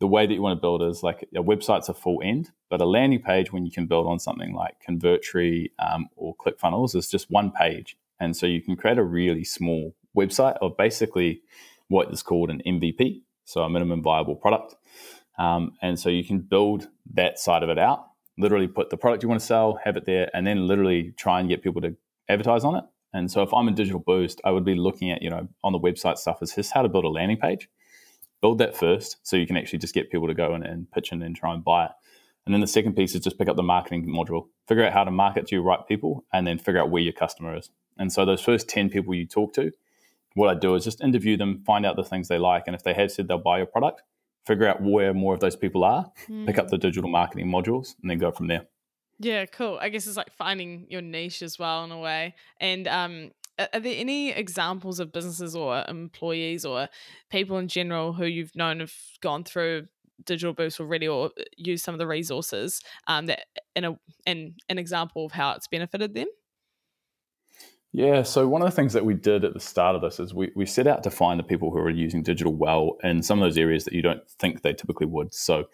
the 0.00 0.06
way 0.06 0.26
that 0.26 0.34
you 0.34 0.42
want 0.42 0.56
to 0.56 0.60
build 0.60 0.82
is 0.82 1.02
like 1.02 1.26
a 1.34 1.42
website's 1.42 1.88
a 1.88 1.94
full 1.94 2.20
end, 2.22 2.50
but 2.68 2.80
a 2.80 2.84
landing 2.84 3.22
page 3.22 3.52
when 3.52 3.64
you 3.64 3.72
can 3.72 3.86
build 3.86 4.06
on 4.06 4.18
something 4.18 4.52
like 4.52 4.76
Convertri 4.86 5.70
um, 5.78 6.08
or 6.16 6.34
ClickFunnels 6.36 6.94
is 6.94 7.08
just 7.08 7.30
one 7.30 7.50
page. 7.50 7.96
And 8.20 8.36
so 8.36 8.46
you 8.46 8.60
can 8.60 8.76
create 8.76 8.98
a 8.98 9.02
really 9.02 9.44
small 9.44 9.94
website 10.16 10.56
or 10.60 10.74
basically 10.74 11.42
what 11.88 12.12
is 12.12 12.22
called 12.22 12.50
an 12.50 12.62
MVP, 12.66 13.22
so 13.44 13.62
a 13.62 13.70
minimum 13.70 14.02
viable 14.02 14.36
product. 14.36 14.76
Um, 15.38 15.72
and 15.82 15.98
so 15.98 16.08
you 16.08 16.24
can 16.24 16.40
build 16.40 16.88
that 17.14 17.38
side 17.38 17.62
of 17.62 17.68
it 17.68 17.78
out, 17.78 18.06
literally 18.38 18.68
put 18.68 18.90
the 18.90 18.96
product 18.96 19.22
you 19.22 19.28
want 19.28 19.40
to 19.40 19.46
sell, 19.46 19.78
have 19.84 19.96
it 19.96 20.04
there, 20.06 20.30
and 20.34 20.46
then 20.46 20.66
literally 20.66 21.12
try 21.16 21.40
and 21.40 21.48
get 21.48 21.62
people 21.62 21.82
to 21.82 21.96
advertise 22.28 22.64
on 22.64 22.76
it. 22.76 22.84
And 23.14 23.30
so 23.30 23.42
if 23.42 23.54
I'm 23.54 23.68
a 23.68 23.70
digital 23.70 24.00
boost, 24.00 24.40
I 24.44 24.50
would 24.50 24.64
be 24.64 24.74
looking 24.74 25.10
at, 25.12 25.22
you 25.22 25.30
know, 25.30 25.48
on 25.62 25.72
the 25.72 25.78
website 25.78 26.18
stuff 26.18 26.42
is 26.42 26.54
just 26.54 26.72
how 26.72 26.82
to 26.82 26.88
build 26.88 27.04
a 27.04 27.08
landing 27.08 27.38
page. 27.38 27.70
Build 28.42 28.58
that 28.58 28.76
first 28.76 29.16
so 29.22 29.36
you 29.36 29.46
can 29.46 29.56
actually 29.56 29.78
just 29.78 29.94
get 29.94 30.10
people 30.10 30.26
to 30.26 30.34
go 30.34 30.54
in 30.54 30.64
and 30.64 30.90
pitch 30.90 31.12
in 31.12 31.22
and 31.22 31.34
try 31.34 31.54
and 31.54 31.64
buy 31.64 31.86
it. 31.86 31.92
And 32.44 32.52
then 32.52 32.60
the 32.60 32.66
second 32.66 32.94
piece 32.94 33.14
is 33.14 33.22
just 33.22 33.38
pick 33.38 33.48
up 33.48 33.56
the 33.56 33.62
marketing 33.62 34.06
module, 34.06 34.48
figure 34.68 34.84
out 34.84 34.92
how 34.92 35.04
to 35.04 35.10
market 35.10 35.46
to 35.46 35.54
your 35.54 35.64
right 35.64 35.78
people, 35.88 36.24
and 36.32 36.46
then 36.46 36.58
figure 36.58 36.80
out 36.80 36.90
where 36.90 37.02
your 37.02 37.12
customer 37.12 37.56
is. 37.56 37.70
And 37.96 38.12
so 38.12 38.26
those 38.26 38.42
first 38.42 38.68
10 38.68 38.90
people 38.90 39.14
you 39.14 39.26
talk 39.26 39.54
to, 39.54 39.70
what 40.34 40.50
I 40.50 40.58
do 40.58 40.74
is 40.74 40.84
just 40.84 41.00
interview 41.00 41.36
them, 41.36 41.62
find 41.64 41.86
out 41.86 41.96
the 41.96 42.04
things 42.04 42.26
they 42.28 42.38
like. 42.38 42.64
And 42.66 42.74
if 42.74 42.82
they 42.82 42.92
have 42.94 43.12
said 43.12 43.28
they'll 43.28 43.38
buy 43.38 43.58
your 43.58 43.66
product, 43.66 44.02
figure 44.44 44.66
out 44.66 44.82
where 44.82 45.14
more 45.14 45.32
of 45.32 45.40
those 45.40 45.56
people 45.56 45.84
are, 45.84 46.10
mm. 46.28 46.44
pick 46.46 46.58
up 46.58 46.68
the 46.68 46.76
digital 46.76 47.08
marketing 47.08 47.46
modules, 47.46 47.94
and 48.02 48.10
then 48.10 48.18
go 48.18 48.32
from 48.32 48.48
there. 48.48 48.66
Yeah, 49.24 49.46
cool. 49.46 49.78
I 49.80 49.88
guess 49.88 50.06
it's 50.06 50.18
like 50.18 50.30
finding 50.36 50.86
your 50.90 51.00
niche 51.00 51.40
as 51.40 51.58
well 51.58 51.82
in 51.84 51.90
a 51.90 51.98
way. 51.98 52.34
And 52.60 52.86
um, 52.86 53.30
are 53.58 53.80
there 53.80 53.94
any 53.96 54.30
examples 54.30 55.00
of 55.00 55.12
businesses 55.12 55.56
or 55.56 55.82
employees 55.88 56.66
or 56.66 56.90
people 57.30 57.56
in 57.56 57.68
general 57.68 58.12
who 58.12 58.26
you've 58.26 58.54
known 58.54 58.80
have 58.80 58.92
gone 59.22 59.42
through 59.42 59.86
digital 60.26 60.52
boost 60.52 60.78
already 60.78 61.08
or 61.08 61.30
uh, 61.40 61.42
use 61.56 61.82
some 61.82 61.94
of 61.94 61.98
the 61.98 62.06
resources 62.06 62.82
um, 63.06 63.24
that 63.24 63.46
in 63.74 63.84
a 63.84 63.98
in 64.26 64.56
an 64.68 64.76
example 64.78 65.24
of 65.24 65.32
how 65.32 65.52
it's 65.52 65.68
benefited 65.68 66.12
them? 66.14 66.28
Yeah, 67.92 68.24
so 68.24 68.46
one 68.46 68.60
of 68.60 68.68
the 68.68 68.76
things 68.76 68.92
that 68.92 69.06
we 69.06 69.14
did 69.14 69.42
at 69.44 69.54
the 69.54 69.60
start 69.60 69.96
of 69.96 70.02
this 70.02 70.20
is 70.20 70.34
we, 70.34 70.50
we 70.54 70.66
set 70.66 70.86
out 70.86 71.02
to 71.04 71.10
find 71.10 71.40
the 71.40 71.44
people 71.44 71.70
who 71.70 71.78
are 71.78 71.88
using 71.88 72.22
digital 72.22 72.54
well 72.54 72.98
in 73.02 73.22
some 73.22 73.40
of 73.40 73.46
those 73.46 73.56
areas 73.56 73.84
that 73.84 73.94
you 73.94 74.02
don't 74.02 74.28
think 74.28 74.60
they 74.60 74.74
typically 74.74 75.06
would. 75.06 75.32
So 75.32 75.64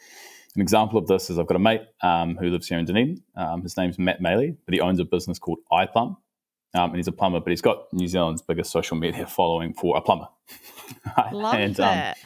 an 0.57 0.62
example 0.62 0.99
of 0.99 1.07
this 1.07 1.30
is 1.30 1.38
I've 1.38 1.47
got 1.47 1.57
a 1.57 1.61
mate 1.61 1.83
um, 2.02 2.37
who 2.37 2.50
lives 2.50 2.69
here 2.69 2.78
in 2.78 2.85
Dunedin. 2.85 3.23
Um, 3.37 3.62
his 3.62 3.76
name's 3.76 3.99
Matt 3.99 4.21
Maley, 4.21 4.57
but 4.64 4.75
he 4.75 4.80
owns 4.80 4.99
a 4.99 5.04
business 5.04 5.38
called 5.38 5.59
iPlumb. 5.73 6.16
Um, 6.73 6.90
and 6.90 6.97
he's 6.97 7.09
a 7.09 7.12
plumber, 7.12 7.40
but 7.40 7.50
he's 7.50 7.62
got 7.62 7.92
New 7.92 8.07
Zealand's 8.07 8.42
biggest 8.42 8.71
social 8.71 8.97
media 8.97 9.26
following 9.26 9.75
for 9.75 9.97
a 9.97 10.00
plumber. 10.00 10.28
Love 11.33 11.54
and, 11.54 11.80
um, 11.80 11.87
that. 11.87 12.19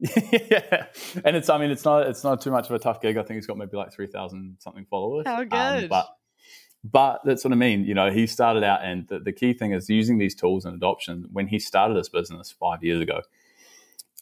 yeah, 0.32 0.86
and 1.26 1.36
it's 1.36 1.50
I 1.50 1.58
mean 1.58 1.70
it's 1.70 1.84
not 1.84 2.06
it's 2.06 2.24
not 2.24 2.40
too 2.40 2.50
much 2.50 2.70
of 2.70 2.74
a 2.74 2.78
tough 2.78 3.02
gig. 3.02 3.18
I 3.18 3.22
think 3.22 3.36
he's 3.36 3.46
got 3.46 3.58
maybe 3.58 3.76
like 3.76 3.92
three 3.92 4.06
thousand 4.06 4.56
something 4.58 4.86
followers. 4.86 5.26
How 5.26 5.42
um, 5.42 5.48
good! 5.48 5.90
but 5.90 6.08
but 6.82 7.20
that's 7.24 7.44
what 7.44 7.52
I 7.52 7.56
mean. 7.56 7.84
You 7.84 7.92
know, 7.92 8.10
he 8.10 8.26
started 8.26 8.64
out, 8.64 8.82
and 8.82 9.06
the, 9.08 9.18
the 9.18 9.32
key 9.32 9.52
thing 9.52 9.72
is 9.72 9.90
using 9.90 10.16
these 10.16 10.34
tools 10.34 10.64
and 10.64 10.74
adoption. 10.74 11.26
When 11.32 11.48
he 11.48 11.58
started 11.58 11.98
this 11.98 12.08
business 12.08 12.50
five 12.50 12.82
years 12.82 13.02
ago, 13.02 13.20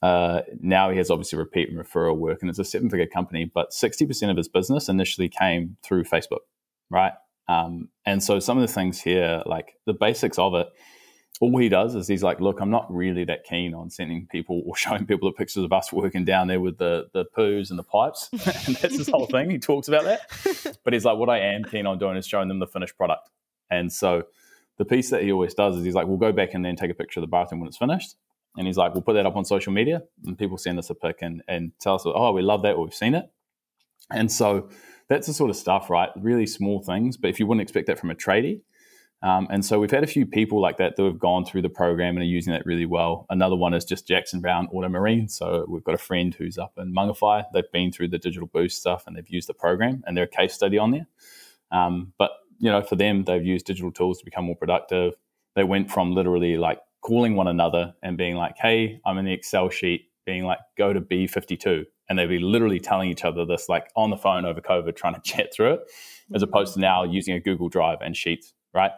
uh, 0.02 0.43
now 0.61 0.90
he 0.90 0.99
has 0.99 1.11
obviously 1.11 1.38
repeat 1.38 1.69
and 1.69 1.78
referral 1.78 2.17
work, 2.17 2.38
and 2.40 2.50
it's 2.50 2.59
a 2.59 2.64
seven 2.64 2.88
figure 2.88 3.07
company. 3.07 3.50
But 3.52 3.73
sixty 3.73 4.07
percent 4.07 4.31
of 4.31 4.37
his 4.37 4.49
business 4.49 4.88
initially 4.88 5.28
came 5.28 5.76
through 5.83 6.05
Facebook, 6.05 6.45
right? 6.90 7.12
Um, 7.49 7.88
and 8.05 8.23
so 8.23 8.38
some 8.38 8.59
of 8.59 8.67
the 8.67 8.73
things 8.73 9.00
here, 9.00 9.43
like 9.47 9.75
the 9.87 9.95
basics 9.95 10.38
of 10.38 10.55
it, 10.55 10.69
all 11.40 11.57
he 11.59 11.69
does 11.69 11.95
is 11.95 12.07
he's 12.07 12.23
like, 12.23 12.40
look, 12.40 12.61
I'm 12.61 12.71
not 12.71 12.93
really 12.93 13.25
that 13.25 13.45
keen 13.45 13.75
on 13.75 13.90
sending 13.90 14.26
people 14.26 14.62
or 14.67 14.76
showing 14.76 15.07
people 15.07 15.28
the 15.28 15.35
pictures 15.35 15.64
of 15.64 15.73
us 15.73 15.93
working 15.93 16.25
down 16.25 16.49
there 16.49 16.61
with 16.61 16.78
the 16.78 17.09
the 17.12 17.25
poos 17.37 17.71
and 17.71 17.78
the 17.78 17.85
pipes. 17.85 18.28
and 18.33 18.76
that's 18.76 18.97
his 18.97 19.09
whole 19.09 19.26
thing. 19.26 19.50
He 19.50 19.59
talks 19.59 19.88
about 19.88 20.05
that. 20.05 20.76
But 20.85 20.95
he's 20.95 21.05
like, 21.05 21.19
what 21.19 21.28
I 21.28 21.40
am 21.40 21.64
keen 21.64 21.87
on 21.87 21.99
doing 21.99 22.17
is 22.17 22.26
showing 22.26 22.49
them 22.49 22.61
the 22.61 22.67
finished 22.67 22.97
product. 22.97 23.28
And 23.71 23.93
so 23.93 24.23
the 24.78 24.87
piece 24.87 25.11
that 25.11 25.23
he 25.23 25.31
always 25.31 25.52
does 25.52 25.76
is 25.76 25.85
he's 25.85 25.95
like, 25.95 26.07
we'll 26.07 26.17
go 26.17 26.33
back 26.33 26.55
and 26.55 26.64
then 26.64 26.76
take 26.76 26.90
a 26.90 26.95
picture 26.95 27.21
of 27.21 27.23
the 27.23 27.28
bathroom 27.28 27.61
when 27.61 27.69
it's 27.69 27.76
finished. 27.76 28.17
And 28.59 28.67
he's 28.67 28.77
like, 28.77 28.93
we'll 28.93 29.03
put 29.03 29.15
that 29.15 29.25
up 29.25 29.37
on 29.37 29.45
social 29.45 29.73
media 29.73 30.03
and 30.27 30.37
people 30.37 30.59
send 30.59 30.79
us 30.79 30.91
a 30.91 30.95
pic 30.95 31.19
and, 31.23 31.43
and 31.49 31.73
tell 31.81 31.95
us, 31.95 32.03
oh, 32.05 32.33
we 32.33 32.43
love 32.43 32.62
that, 32.62 32.75
or 32.75 32.85
we've 32.85 32.95
seen 32.95 33.15
it. 33.15 33.31
And 34.11 34.31
so 34.31 34.69
that's 35.09 35.27
the 35.27 35.33
sort 35.33 35.50
of 35.50 35.57
stuff, 35.57 35.88
right? 35.88 36.11
Really 36.17 36.47
small 36.47 36.83
things. 36.83 37.17
But 37.17 37.31
if 37.31 37.38
you 37.38 37.47
wouldn't 37.47 37.62
expect 37.62 37.87
that 37.87 37.99
from 37.99 38.11
a 38.11 38.15
tradie, 38.15 38.61
um, 39.23 39.49
and 39.50 39.65
so 39.65 39.81
we've 39.81 39.91
had 39.91 40.05
a 40.05 40.09
few 40.09 40.27
people 40.27 40.61
like 40.61 40.77
that 40.77 40.97
that 40.97 41.03
have 41.03 41.19
gone 41.19 41.45
through 41.45 41.62
the 41.62 41.69
program 41.69 42.17
and 42.17 42.23
are 42.23 42.27
using 42.27 42.53
that 42.53 42.65
really 42.65 42.87
well. 42.87 43.27
Another 43.31 43.57
one 43.57 43.75
is 43.75 43.85
just 43.85 44.07
Jackson 44.07 44.41
Brown 44.41 44.69
Auto 44.73 44.88
Marine. 44.88 45.29
So 45.29 45.67
we've 45.69 45.83
got 45.83 45.95
a 45.95 45.99
friend 45.99 46.33
who's 46.35 46.57
up 46.57 46.75
in 46.77 46.95
Mangawhai. 46.95 47.45
They've 47.53 47.73
been 47.73 47.91
through 47.91 48.09
the 48.09 48.19
digital 48.19 48.47
boost 48.47 48.79
stuff 48.79 49.07
and 49.07 49.17
they've 49.17 49.29
used 49.29 49.49
the 49.49 49.55
program 49.55 50.05
and 50.07 50.17
they're 50.17 50.25
a 50.25 50.29
case 50.29 50.55
study 50.55 50.79
on 50.79 50.93
there. 50.93 51.09
Um, 51.73 52.12
but 52.17 52.31
you 52.59 52.71
know, 52.71 52.83
for 52.83 52.95
them, 52.95 53.25
they've 53.25 53.45
used 53.45 53.67
digital 53.67 53.91
tools 53.91 54.19
to 54.19 54.25
become 54.25 54.45
more 54.45 54.57
productive. 54.57 55.15
They 55.55 55.65
went 55.65 55.91
from 55.91 56.15
literally 56.15 56.57
like 56.57 56.81
calling 57.09 57.35
one 57.37 57.49
another 57.49 57.95
and 58.03 58.17
being 58.17 58.37
like, 58.37 58.57
"Hey, 58.59 59.00
I'm 59.05 59.19
in 59.19 59.25
the 59.25 59.33
Excel 59.33 59.71
sheet," 59.71 60.11
being 60.27 60.45
like, 60.45 60.59
"Go 60.77 60.93
to 60.93 61.00
B52," 61.00 61.85
and 62.09 62.19
they'd 62.19 62.27
be 62.27 62.38
literally 62.38 62.81
telling 62.81 63.11
each 63.11 63.25
other 63.25 63.45
this 63.45 63.69
like 63.69 63.88
on 63.97 64.11
the 64.11 64.17
phone 64.17 64.45
over 64.45 64.61
COVID, 64.61 64.97
trying 64.97 65.15
to 65.15 65.21
chat 65.25 65.53
through 65.55 65.75
it, 65.75 65.81
as 66.35 66.43
opposed 66.43 66.75
to 66.75 66.81
now 66.81 67.05
using 67.05 67.35
a 67.35 67.41
Google 67.41 67.69
Drive 67.69 67.99
and 68.03 68.17
Sheets 68.17 68.55
right? 68.75 68.93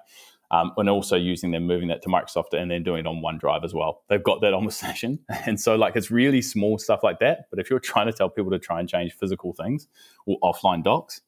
Um, 0.53 0.73
and 0.77 0.89
also 0.89 1.17
using 1.17 1.53
them, 1.53 1.67
moving 1.67 1.89
that 1.89 2.03
to 2.03 2.09
Microsoft 2.09 2.53
and 2.53 2.71
then 2.71 2.83
doing 2.83 3.01
it 3.01 3.07
on 3.07 3.23
OneDrive 3.23 3.65
as 3.65 3.73
well. 3.73 4.03
They've 4.09 4.23
got 4.23 4.41
that 4.41 4.53
on 4.53 4.65
the 4.65 4.73
session. 4.85 5.21
And 5.47 5.61
so, 5.61 5.77
like, 5.77 5.95
it's 5.95 6.11
really 6.11 6.43
small 6.43 6.79
stuff 6.79 7.01
like 7.03 7.21
that. 7.21 7.43
But 7.51 7.61
if 7.61 7.71
you're 7.71 7.79
trying 7.79 8.07
to 8.07 8.13
tell 8.13 8.29
people 8.29 8.51
to 8.51 8.59
try 8.59 8.81
and 8.81 8.89
change 8.89 9.13
physical 9.13 9.53
things 9.53 9.87
or 10.27 10.39
offline 10.43 10.83
docs, 10.83 11.21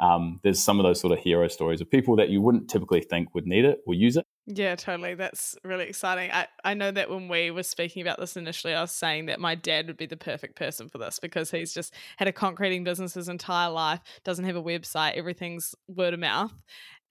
um, 0.00 0.40
there's 0.42 0.62
some 0.62 0.80
of 0.80 0.84
those 0.84 1.00
sort 1.00 1.12
of 1.12 1.18
hero 1.18 1.48
stories 1.48 1.80
of 1.80 1.90
people 1.90 2.16
that 2.16 2.30
you 2.30 2.40
wouldn't 2.40 2.68
typically 2.70 3.02
think 3.02 3.34
would 3.34 3.46
need 3.46 3.64
it 3.64 3.80
or 3.86 3.94
use 3.94 4.16
it. 4.16 4.26
Yeah, 4.46 4.74
totally. 4.74 5.14
That's 5.14 5.56
really 5.62 5.84
exciting. 5.86 6.30
I, 6.32 6.48
I 6.64 6.74
know 6.74 6.90
that 6.90 7.08
when 7.08 7.28
we 7.28 7.52
were 7.52 7.62
speaking 7.62 8.02
about 8.02 8.18
this 8.18 8.36
initially, 8.36 8.74
I 8.74 8.80
was 8.80 8.90
saying 8.90 9.26
that 9.26 9.38
my 9.38 9.54
dad 9.54 9.86
would 9.86 9.96
be 9.96 10.06
the 10.06 10.16
perfect 10.16 10.56
person 10.56 10.88
for 10.88 10.98
this 10.98 11.20
because 11.20 11.50
he's 11.50 11.72
just 11.72 11.94
had 12.16 12.26
a 12.26 12.32
concreting 12.32 12.82
business 12.82 13.14
his 13.14 13.28
entire 13.28 13.70
life, 13.70 14.00
doesn't 14.24 14.44
have 14.44 14.56
a 14.56 14.62
website, 14.62 15.14
everything's 15.14 15.74
word 15.86 16.12
of 16.14 16.20
mouth 16.20 16.52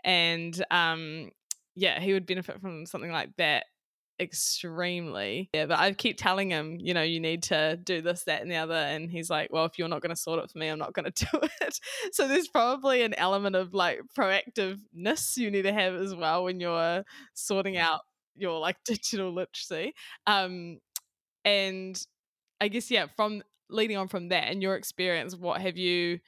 and 0.04 0.64
um, 0.72 1.30
yeah, 1.76 2.00
he 2.02 2.14
would 2.14 2.26
benefit 2.26 2.60
from 2.62 2.86
something 2.86 3.12
like 3.12 3.30
that 3.38 3.66
extremely. 4.22 5.50
Yeah, 5.54 5.66
but 5.66 5.80
I 5.80 5.92
keep 5.94 6.18
telling 6.18 6.52
him, 6.52 6.78
you 6.80 6.94
know, 6.94 7.02
you 7.02 7.20
need 7.20 7.44
to 7.44 7.78
do 7.78 8.02
this, 8.02 8.24
that, 8.26 8.42
and 8.42 8.52
the 8.52 8.56
other. 8.56 8.76
And 8.76 9.10
he's 9.10 9.30
like, 9.30 9.52
well, 9.52 9.66
if 9.66 9.80
you're 9.80 9.88
not 9.88 10.02
going 10.02 10.12
to 10.12 10.16
sort 10.16 10.42
it 10.44 10.52
for 10.52 10.60
me, 10.60 10.68
I'm 10.68 10.80
not 10.80 10.94
going 10.94 11.12
to 11.12 11.26
do 11.26 11.40
it. 11.62 11.80
so 12.12 12.28
there's 12.28 12.48
probably 12.48 13.02
an 13.02 13.16
element 13.16 13.56
of 13.56 13.74
like 13.74 14.02
proactiveness 14.18 15.36
you 15.38 15.50
need 15.50 15.64
to 15.64 15.74
have 15.74 15.96
as 15.96 16.16
well 16.16 16.44
when 16.44 16.60
you're 16.60 17.04
sorting 17.34 17.78
out 17.78 18.02
your 18.36 18.60
like 18.60 18.78
digital 18.86 19.34
literacy. 19.34 19.94
Um, 20.28 20.80
and 21.44 22.00
I 22.62 22.68
guess, 22.68 22.92
yeah, 22.92 23.08
from 23.16 23.42
leading 23.70 23.98
on 23.98 24.08
from 24.08 24.30
that 24.30 24.50
and 24.50 24.62
your 24.62 24.76
experience, 24.76 25.36
what 25.36 25.62
have 25.62 25.78
you 25.78 26.20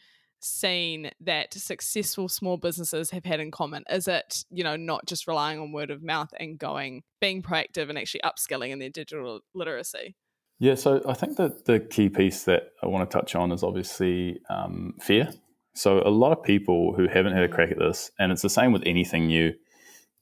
seen 0.43 1.11
that 1.21 1.53
successful 1.53 2.27
small 2.27 2.57
businesses 2.57 3.11
have 3.11 3.25
had 3.25 3.39
in 3.39 3.51
common? 3.51 3.83
Is 3.89 4.07
it, 4.07 4.45
you 4.49 4.63
know, 4.63 4.75
not 4.75 5.05
just 5.05 5.27
relying 5.27 5.59
on 5.59 5.71
word 5.71 5.91
of 5.91 6.03
mouth 6.03 6.29
and 6.39 6.57
going, 6.57 7.03
being 7.21 7.41
proactive 7.41 7.89
and 7.89 7.97
actually 7.97 8.21
upskilling 8.21 8.69
in 8.69 8.79
their 8.79 8.89
digital 8.89 9.41
literacy? 9.53 10.15
Yeah, 10.59 10.75
so 10.75 11.01
I 11.07 11.13
think 11.13 11.37
that 11.37 11.65
the 11.65 11.79
key 11.79 12.09
piece 12.09 12.43
that 12.43 12.69
I 12.81 12.87
want 12.87 13.09
to 13.09 13.17
touch 13.17 13.35
on 13.35 13.51
is 13.51 13.63
obviously 13.63 14.39
um, 14.49 14.93
fear. 15.01 15.29
So 15.75 16.01
a 16.05 16.09
lot 16.09 16.31
of 16.31 16.43
people 16.43 16.93
who 16.93 17.07
haven't 17.07 17.33
had 17.33 17.43
a 17.43 17.49
crack 17.49 17.71
at 17.71 17.79
this, 17.79 18.11
and 18.19 18.31
it's 18.31 18.43
the 18.43 18.49
same 18.49 18.71
with 18.71 18.83
anything 18.85 19.27
new, 19.27 19.53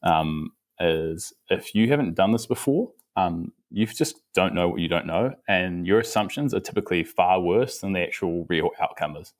um, 0.03 0.51
is 0.79 1.33
if 1.49 1.75
you 1.75 1.89
haven't 1.89 2.15
done 2.15 2.31
this 2.31 2.45
before, 2.45 2.91
um, 3.15 3.51
you 3.69 3.85
just 3.85 4.21
don't 4.33 4.55
know 4.55 4.69
what 4.69 4.79
you 4.79 4.87
don't 4.87 5.05
know, 5.05 5.33
and 5.47 5.85
your 5.85 5.99
assumptions 5.99 6.53
are 6.53 6.59
typically 6.59 7.03
far 7.03 7.39
worse 7.39 7.79
than 7.79 7.93
the 7.93 7.99
actual 7.99 8.45
real 8.49 8.69
outcome 8.81 9.17
is. 9.17 9.33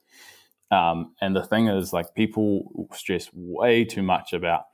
Um, 0.71 1.13
and 1.21 1.35
the 1.35 1.43
thing 1.43 1.67
is, 1.67 1.93
like, 1.93 2.15
people 2.15 2.87
stress 2.93 3.29
way 3.33 3.83
too 3.83 4.01
much 4.01 4.33
about 4.33 4.65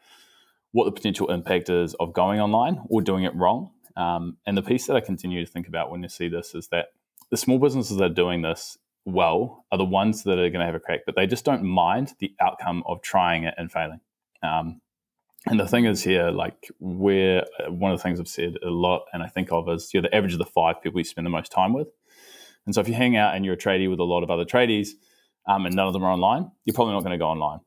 what 0.71 0.85
the 0.85 0.91
potential 0.91 1.31
impact 1.31 1.69
is 1.69 1.95
of 1.95 2.13
going 2.13 2.39
online 2.39 2.81
or 2.89 3.01
doing 3.01 3.23
it 3.23 3.35
wrong. 3.35 3.71
Um, 3.95 4.37
and 4.45 4.55
the 4.55 4.61
piece 4.61 4.85
that 4.85 4.95
I 4.95 4.99
continue 4.99 5.43
to 5.43 5.51
think 5.51 5.67
about 5.67 5.89
when 5.89 6.03
you 6.03 6.09
see 6.09 6.27
this 6.27 6.53
is 6.53 6.67
that 6.67 6.89
the 7.31 7.37
small 7.37 7.57
businesses 7.57 7.97
that 7.97 8.03
are 8.03 8.13
doing 8.13 8.43
this 8.43 8.77
well 9.05 9.65
are 9.71 9.77
the 9.77 9.85
ones 9.85 10.23
that 10.23 10.37
are 10.37 10.49
going 10.49 10.59
to 10.59 10.65
have 10.65 10.75
a 10.75 10.79
crack, 10.79 10.99
but 11.05 11.15
they 11.15 11.25
just 11.25 11.45
don't 11.45 11.63
mind 11.63 12.13
the 12.19 12.33
outcome 12.39 12.83
of 12.85 13.01
trying 13.01 13.43
it 13.45 13.55
and 13.57 13.71
failing. 13.71 14.01
Um, 14.43 14.81
and 15.47 15.59
the 15.59 15.67
thing 15.67 15.85
is 15.85 16.03
here, 16.03 16.29
like 16.29 16.69
where 16.79 17.45
uh, 17.59 17.71
one 17.71 17.91
of 17.91 17.97
the 17.97 18.03
things 18.03 18.19
I've 18.19 18.27
said 18.27 18.57
a 18.63 18.69
lot 18.69 19.05
and 19.13 19.23
I 19.23 19.27
think 19.27 19.51
of 19.51 19.69
is 19.69 19.93
you're 19.93 20.03
the 20.03 20.13
average 20.13 20.33
of 20.33 20.39
the 20.39 20.45
five 20.45 20.81
people 20.81 20.99
you 20.99 21.05
spend 21.05 21.25
the 21.25 21.31
most 21.31 21.51
time 21.51 21.73
with. 21.73 21.87
And 22.65 22.75
so 22.75 22.81
if 22.81 22.87
you 22.87 22.93
hang 22.93 23.15
out 23.15 23.33
and 23.33 23.45
you're 23.45 23.53
a 23.53 23.57
tradie 23.57 23.89
with 23.89 23.99
a 23.99 24.03
lot 24.03 24.23
of 24.23 24.29
other 24.29 24.43
tradies, 24.43 24.89
um, 25.47 25.65
and 25.65 25.75
none 25.75 25.87
of 25.87 25.93
them 25.93 26.03
are 26.03 26.11
online, 26.11 26.51
you're 26.65 26.73
probably 26.73 26.93
not 26.93 27.01
going 27.01 27.11
to 27.11 27.17
go 27.17 27.27
online, 27.27 27.59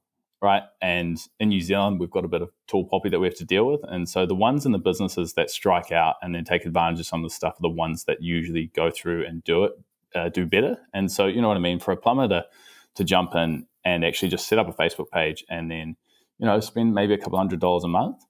right? 0.42 0.62
And 0.80 1.18
in 1.38 1.48
New 1.48 1.60
Zealand, 1.60 1.98
we've 1.98 2.10
got 2.10 2.24
a 2.24 2.28
bit 2.28 2.42
of 2.42 2.50
tall 2.66 2.86
poppy 2.86 3.08
that 3.08 3.18
we 3.18 3.26
have 3.26 3.36
to 3.36 3.44
deal 3.44 3.66
with. 3.66 3.80
And 3.84 4.08
so 4.08 4.26
the 4.26 4.34
ones 4.34 4.66
in 4.66 4.72
the 4.72 4.78
businesses 4.78 5.32
that 5.34 5.50
strike 5.50 5.90
out 5.90 6.16
and 6.22 6.34
then 6.34 6.44
take 6.44 6.66
advantage 6.66 7.00
of 7.00 7.06
some 7.06 7.24
of 7.24 7.30
the 7.30 7.34
stuff 7.34 7.54
are 7.54 7.62
the 7.62 7.68
ones 7.68 8.04
that 8.04 8.22
usually 8.22 8.70
go 8.74 8.90
through 8.90 9.26
and 9.26 9.42
do 9.44 9.64
it, 9.64 9.72
uh, 10.14 10.28
do 10.28 10.46
better. 10.46 10.76
And 10.92 11.10
so, 11.10 11.26
you 11.26 11.40
know 11.40 11.48
what 11.48 11.56
I 11.56 11.60
mean? 11.60 11.80
For 11.80 11.92
a 11.92 11.96
plumber 11.96 12.28
to, 12.28 12.46
to 12.96 13.04
jump 13.04 13.34
in 13.34 13.66
and 13.84 14.04
actually 14.04 14.28
just 14.28 14.46
set 14.46 14.58
up 14.58 14.68
a 14.68 14.72
Facebook 14.72 15.10
page 15.10 15.44
and 15.48 15.70
then, 15.70 15.96
you 16.38 16.46
know, 16.46 16.60
spend 16.60 16.94
maybe 16.94 17.14
a 17.14 17.18
couple 17.18 17.38
hundred 17.38 17.60
dollars 17.60 17.84
a 17.84 17.88
month, 17.88 18.22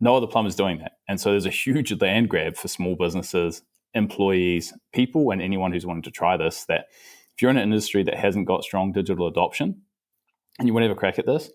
no 0.00 0.16
other 0.16 0.26
plumber's 0.26 0.56
doing 0.56 0.78
that. 0.78 0.92
And 1.08 1.20
so 1.20 1.30
there's 1.30 1.46
a 1.46 1.50
huge 1.50 1.92
land 2.00 2.28
grab 2.28 2.56
for 2.56 2.68
small 2.68 2.96
businesses, 2.96 3.62
employees, 3.94 4.74
people, 4.92 5.30
and 5.30 5.40
anyone 5.40 5.72
who's 5.72 5.86
wanting 5.86 6.02
to 6.02 6.10
try 6.10 6.36
this 6.36 6.64
that 6.66 6.86
if 7.36 7.42
you're 7.42 7.50
in 7.50 7.58
an 7.58 7.64
industry 7.64 8.02
that 8.02 8.16
hasn't 8.16 8.46
got 8.46 8.64
strong 8.64 8.92
digital 8.92 9.26
adoption 9.26 9.82
and 10.58 10.66
you 10.66 10.72
want 10.72 10.84
to 10.84 10.88
have 10.88 10.96
a 10.96 10.98
crack 10.98 11.18
at 11.18 11.26
this, 11.26 11.50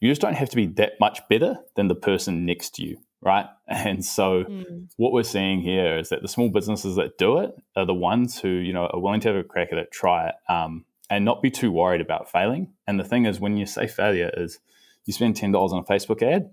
you 0.00 0.10
just 0.10 0.20
don't 0.20 0.34
have 0.34 0.50
to 0.50 0.56
be 0.56 0.66
that 0.66 0.94
much 0.98 1.20
better 1.28 1.56
than 1.76 1.86
the 1.86 1.94
person 1.94 2.44
next 2.44 2.74
to 2.76 2.84
you. 2.84 2.98
right? 3.22 3.46
And 3.68 4.04
so 4.04 4.42
mm. 4.44 4.88
what 4.96 5.12
we're 5.12 5.22
seeing 5.22 5.60
here 5.60 5.96
is 5.96 6.08
that 6.08 6.22
the 6.22 6.28
small 6.28 6.48
businesses 6.48 6.96
that 6.96 7.16
do 7.18 7.38
it 7.38 7.52
are 7.76 7.86
the 7.86 7.94
ones 7.94 8.40
who 8.40 8.48
you 8.48 8.72
know 8.72 8.86
are 8.86 8.98
willing 8.98 9.20
to 9.20 9.28
have 9.28 9.36
a 9.36 9.44
crack 9.44 9.68
at 9.70 9.78
it, 9.78 9.92
try 9.92 10.28
it, 10.30 10.34
um, 10.48 10.84
and 11.08 11.24
not 11.24 11.40
be 11.40 11.50
too 11.50 11.70
worried 11.70 12.00
about 12.00 12.28
failing. 12.28 12.72
And 12.88 12.98
the 12.98 13.04
thing 13.04 13.26
is, 13.26 13.38
when 13.38 13.56
you 13.56 13.66
say 13.66 13.86
failure, 13.86 14.32
is 14.36 14.58
you 15.04 15.12
spend 15.12 15.36
ten 15.36 15.52
dollars 15.52 15.72
on 15.72 15.78
a 15.78 15.84
Facebook 15.84 16.20
ad 16.22 16.50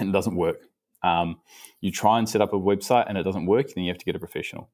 and 0.00 0.08
it 0.08 0.12
doesn't 0.12 0.34
work. 0.34 0.66
Um, 1.04 1.40
you 1.80 1.92
try 1.92 2.18
and 2.18 2.28
set 2.28 2.40
up 2.40 2.52
a 2.52 2.58
website 2.58 3.04
and 3.08 3.16
it 3.16 3.22
doesn't 3.22 3.46
work, 3.46 3.72
then 3.74 3.84
you 3.84 3.90
have 3.92 3.98
to 3.98 4.04
get 4.04 4.16
a 4.16 4.18
professional. 4.18 4.70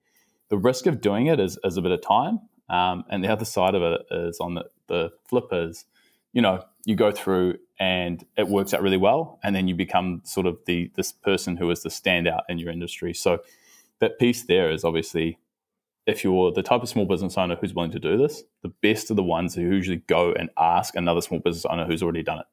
The 0.49 0.57
risk 0.57 0.87
of 0.87 1.03
doing 1.03 1.27
it 1.27 1.39
is, 1.39 1.59
is 1.63 1.77
a 1.77 1.83
bit 1.83 1.93
of 1.93 2.01
time, 2.01 2.41
um, 2.69 3.05
and 3.11 3.23
the 3.23 3.29
other 3.29 3.45
side 3.45 3.75
of 3.75 3.83
it 3.83 4.03
is 4.11 4.41
on 4.41 4.55
the, 4.55 4.65
the 4.89 5.13
you 6.33 6.43
know, 6.43 6.63
you 6.85 6.97
go 6.97 7.11
through 7.11 7.59
and 7.79 8.25
it 8.37 8.49
works 8.49 8.75
out 8.75 8.83
really 8.83 8.97
well, 8.97 9.39
and 9.43 9.55
then 9.55 9.69
you 9.69 9.75
become 9.75 10.23
sort 10.25 10.47
of 10.47 10.59
the 10.67 10.91
this 10.97 11.13
person 11.13 11.57
who 11.57 11.71
is 11.71 11.83
the 11.83 11.89
standout 11.89 12.43
in 12.49 12.59
your 12.59 12.71
industry. 12.71 13.15
So 13.15 13.41
that 14.01 14.19
piece 14.19 14.45
there 14.45 14.71
is 14.71 14.85
obviously 14.85 15.39
if 16.07 16.23
you're 16.23 16.53
the 16.53 16.63
type 16.63 16.83
of 16.83 16.89
small 16.89 17.05
business 17.05 17.37
owner 17.37 17.57
who's 17.57 17.75
willing 17.75 17.91
to 17.91 17.99
do 17.99 18.17
this, 18.17 18.45
the 18.63 18.73
best 18.81 19.11
are 19.11 19.15
the 19.15 19.23
ones 19.23 19.55
who 19.55 19.63
usually 19.63 20.03
go 20.07 20.33
and 20.33 20.51
ask 20.57 20.95
another 20.95 21.21
small 21.21 21.41
business 21.41 21.65
owner 21.67 21.85
who's 21.85 22.03
already 22.03 22.23
done 22.23 22.39
it. 22.39 22.47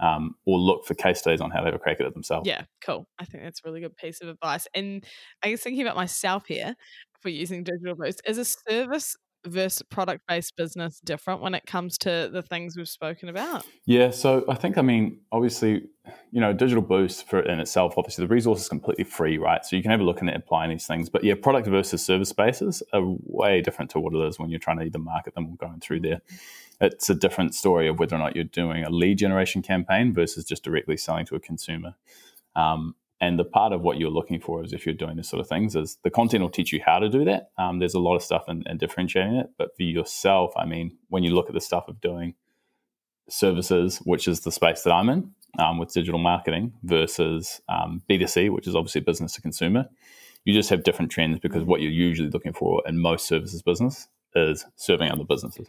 Um, 0.00 0.36
or 0.46 0.58
look 0.58 0.84
for 0.84 0.94
case 0.94 1.18
studies 1.18 1.40
on 1.40 1.50
how 1.50 1.60
they 1.60 1.66
have 1.66 1.74
a 1.74 1.78
crack 1.78 2.00
at 2.00 2.06
it 2.06 2.14
themselves. 2.14 2.46
Yeah, 2.46 2.62
cool. 2.80 3.08
I 3.18 3.24
think 3.24 3.42
that's 3.42 3.60
a 3.64 3.68
really 3.68 3.80
good 3.80 3.96
piece 3.96 4.20
of 4.20 4.28
advice. 4.28 4.68
And 4.72 5.04
I 5.42 5.50
guess 5.50 5.60
thinking 5.60 5.82
about 5.82 5.96
myself 5.96 6.46
here 6.46 6.76
for 7.20 7.30
using 7.30 7.64
Digital 7.64 7.96
Boost, 7.96 8.22
as 8.24 8.38
a 8.38 8.44
service 8.44 9.16
versus 9.46 9.82
product 9.90 10.22
based 10.28 10.56
business 10.56 11.00
different 11.00 11.40
when 11.40 11.54
it 11.54 11.66
comes 11.66 11.98
to 11.98 12.28
the 12.32 12.42
things 12.42 12.76
we've 12.76 12.88
spoken 12.88 13.28
about? 13.28 13.64
Yeah, 13.86 14.10
so 14.10 14.44
I 14.48 14.54
think, 14.54 14.78
I 14.78 14.82
mean, 14.82 15.20
obviously, 15.32 15.84
you 16.30 16.40
know, 16.40 16.52
Digital 16.52 16.82
Boost 16.82 17.28
for 17.28 17.40
in 17.40 17.60
itself, 17.60 17.94
obviously, 17.96 18.26
the 18.26 18.32
resource 18.32 18.62
is 18.62 18.68
completely 18.68 19.04
free, 19.04 19.38
right? 19.38 19.64
So 19.64 19.76
you 19.76 19.82
can 19.82 19.90
have 19.90 20.00
a 20.00 20.04
look 20.04 20.22
at 20.22 20.34
applying 20.34 20.70
these 20.70 20.86
things. 20.86 21.08
But 21.08 21.24
yeah, 21.24 21.34
product 21.40 21.68
versus 21.68 22.04
service 22.04 22.30
spaces 22.30 22.82
are 22.92 23.02
way 23.02 23.60
different 23.60 23.90
to 23.92 24.00
what 24.00 24.14
it 24.14 24.26
is 24.26 24.38
when 24.38 24.50
you're 24.50 24.58
trying 24.58 24.78
to 24.78 24.84
either 24.84 24.98
market 24.98 25.34
them 25.34 25.48
or 25.48 25.56
going 25.56 25.80
through 25.80 26.00
there. 26.00 26.20
It's 26.80 27.10
a 27.10 27.14
different 27.14 27.54
story 27.54 27.88
of 27.88 27.98
whether 27.98 28.16
or 28.16 28.20
not 28.20 28.36
you're 28.36 28.44
doing 28.44 28.84
a 28.84 28.90
lead 28.90 29.18
generation 29.18 29.62
campaign 29.62 30.12
versus 30.14 30.44
just 30.44 30.62
directly 30.62 30.96
selling 30.96 31.26
to 31.26 31.34
a 31.34 31.40
consumer. 31.40 31.94
Um, 32.54 32.94
and 33.20 33.38
the 33.38 33.44
part 33.44 33.72
of 33.72 33.80
what 33.80 33.98
you're 33.98 34.10
looking 34.10 34.40
for 34.40 34.64
is 34.64 34.72
if 34.72 34.86
you're 34.86 34.94
doing 34.94 35.16
this 35.16 35.28
sort 35.28 35.40
of 35.40 35.48
things 35.48 35.74
is 35.74 35.98
the 36.04 36.10
content 36.10 36.42
will 36.42 36.50
teach 36.50 36.72
you 36.72 36.80
how 36.84 36.98
to 36.98 37.08
do 37.08 37.24
that. 37.24 37.50
Um, 37.58 37.80
there's 37.80 37.94
a 37.94 37.98
lot 37.98 38.14
of 38.14 38.22
stuff 38.22 38.44
in, 38.48 38.62
in, 38.66 38.78
differentiating 38.78 39.34
it, 39.34 39.50
but 39.58 39.76
for 39.76 39.82
yourself, 39.82 40.52
I 40.56 40.66
mean, 40.66 40.96
when 41.08 41.24
you 41.24 41.34
look 41.34 41.48
at 41.48 41.54
the 41.54 41.60
stuff 41.60 41.88
of 41.88 42.00
doing 42.00 42.34
services, 43.28 43.98
which 43.98 44.28
is 44.28 44.40
the 44.40 44.52
space 44.52 44.82
that 44.82 44.92
I'm 44.92 45.08
in 45.08 45.32
um, 45.58 45.78
with 45.78 45.92
digital 45.92 46.20
marketing 46.20 46.72
versus 46.84 47.60
um, 47.68 48.02
B2C, 48.08 48.50
which 48.52 48.68
is 48.68 48.76
obviously 48.76 49.00
business 49.00 49.32
to 49.32 49.42
consumer, 49.42 49.86
you 50.44 50.54
just 50.54 50.70
have 50.70 50.84
different 50.84 51.10
trends 51.10 51.40
because 51.40 51.64
what 51.64 51.80
you're 51.80 51.90
usually 51.90 52.30
looking 52.30 52.52
for 52.52 52.82
in 52.86 52.98
most 52.98 53.26
services 53.26 53.62
business 53.62 54.08
is 54.34 54.64
serving 54.76 55.10
other 55.10 55.24
businesses. 55.24 55.66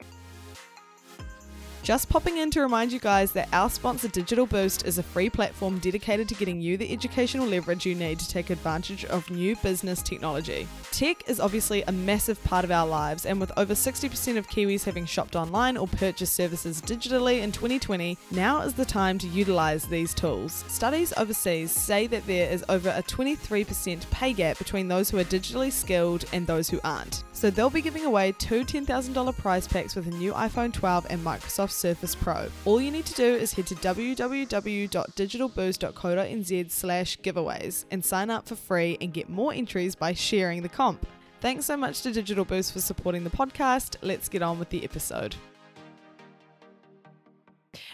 Just 1.90 2.08
popping 2.08 2.38
in 2.38 2.52
to 2.52 2.62
remind 2.62 2.92
you 2.92 3.00
guys 3.00 3.32
that 3.32 3.50
our 3.52 3.68
sponsor 3.68 4.10
Digital 4.10 4.46
Boost 4.46 4.86
is 4.86 5.00
a 5.00 5.04
free 5.04 5.28
platform 5.28 5.80
dedicated 5.80 6.30
to 6.30 6.36
getting 6.36 6.62
you 6.62 6.78
the 6.78 6.94
educational 6.94 7.48
leverage 7.48 7.84
you 7.84 7.96
need 7.96 8.20
to 8.20 8.30
take 8.30 8.52
advantage 8.52 9.06
of 9.06 9.28
new 9.32 9.56
business 9.56 10.04
technology. 10.04 10.68
Tech 10.92 11.28
is 11.28 11.40
obviously 11.40 11.82
a 11.82 11.92
massive 11.92 12.44
part 12.44 12.64
of 12.64 12.70
our 12.70 12.86
lives, 12.86 13.26
and 13.26 13.40
with 13.40 13.52
over 13.58 13.74
60% 13.74 14.38
of 14.38 14.48
Kiwis 14.48 14.84
having 14.84 15.08
shopped 15.08 15.36
online 15.36 15.78
or 15.78 15.88
purchased 15.88 16.36
services 16.36 16.80
digitally 16.80 17.42
in 17.42 17.52
2020, 17.52 18.20
now 18.30 18.62
is 18.62 18.76
the 18.76 18.86
time 18.86 19.18
to 19.18 19.28
utilize 19.28 19.86
these 19.86 20.14
tools. 20.14 20.64
Studies 20.68 21.12
overseas 21.18 21.72
say 21.72 22.06
that 22.06 22.28
there 22.28 22.52
is 22.52 22.64
over 22.70 22.90
a 22.90 23.02
23% 23.02 24.08
pay 24.12 24.34
gap 24.34 24.60
between 24.60 24.88
those 24.88 25.10
who 25.10 25.18
are 25.18 25.24
digitally 25.24 25.72
skilled 25.72 26.26
and 26.34 26.46
those 26.46 26.70
who 26.70 26.80
aren't. 26.84 27.24
So 27.32 27.50
they'll 27.50 27.72
be 27.72 27.82
giving 27.82 28.06
away 28.06 28.34
two 28.34 28.64
$10,000 28.64 29.38
prize 29.38 29.68
packs 29.68 29.96
with 29.96 30.06
a 30.06 30.12
new 30.12 30.34
iPhone 30.34 30.72
12 30.72 31.08
and 31.10 31.26
Microsoft 31.26 31.79
Surface 31.80 32.14
Pro. 32.14 32.50
All 32.66 32.82
you 32.82 32.92
need 32.92 33.06
to 33.06 33.14
do 33.14 33.24
is 33.24 33.54
head 33.54 33.68
to 33.68 33.76
www.digitalboost.co.nz 33.76 36.72
slash 36.72 37.18
giveaways 37.20 37.86
and 37.90 38.04
sign 38.04 38.30
up 38.30 38.46
for 38.48 38.56
free 38.56 38.98
and 39.00 39.14
get 39.14 39.30
more 39.30 39.54
entries 39.54 39.96
by 39.96 40.12
sharing 40.14 40.62
the 40.62 40.70
comp. 40.70 41.08
Thanks 41.40 41.66
so 41.66 41.78
much 41.78 42.02
to 42.02 42.12
Digital 42.12 42.44
Boost 42.44 42.74
for 42.74 42.82
supporting 42.82 43.24
the 43.24 43.30
podcast. 43.30 43.96
Let's 44.02 44.28
get 44.28 44.42
on 44.42 44.60
with 44.60 44.70
the 44.70 44.84
episode. 44.84 45.38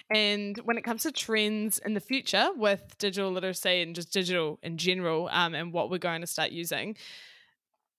And 0.10 0.58
when 0.64 0.78
it 0.78 0.84
comes 0.84 1.04
to 1.04 1.12
trends 1.12 1.78
in 1.80 1.94
the 1.94 2.00
future 2.00 2.48
with 2.56 2.98
digital 2.98 3.32
literacy 3.32 3.82
and 3.82 3.94
just 3.94 4.12
digital 4.12 4.58
in 4.64 4.78
general, 4.78 5.30
um, 5.32 5.54
and 5.54 5.74
what 5.74 5.92
we're 5.92 6.00
going 6.00 6.22
to 6.22 6.28
start 6.28 6.52
using, 6.52 6.96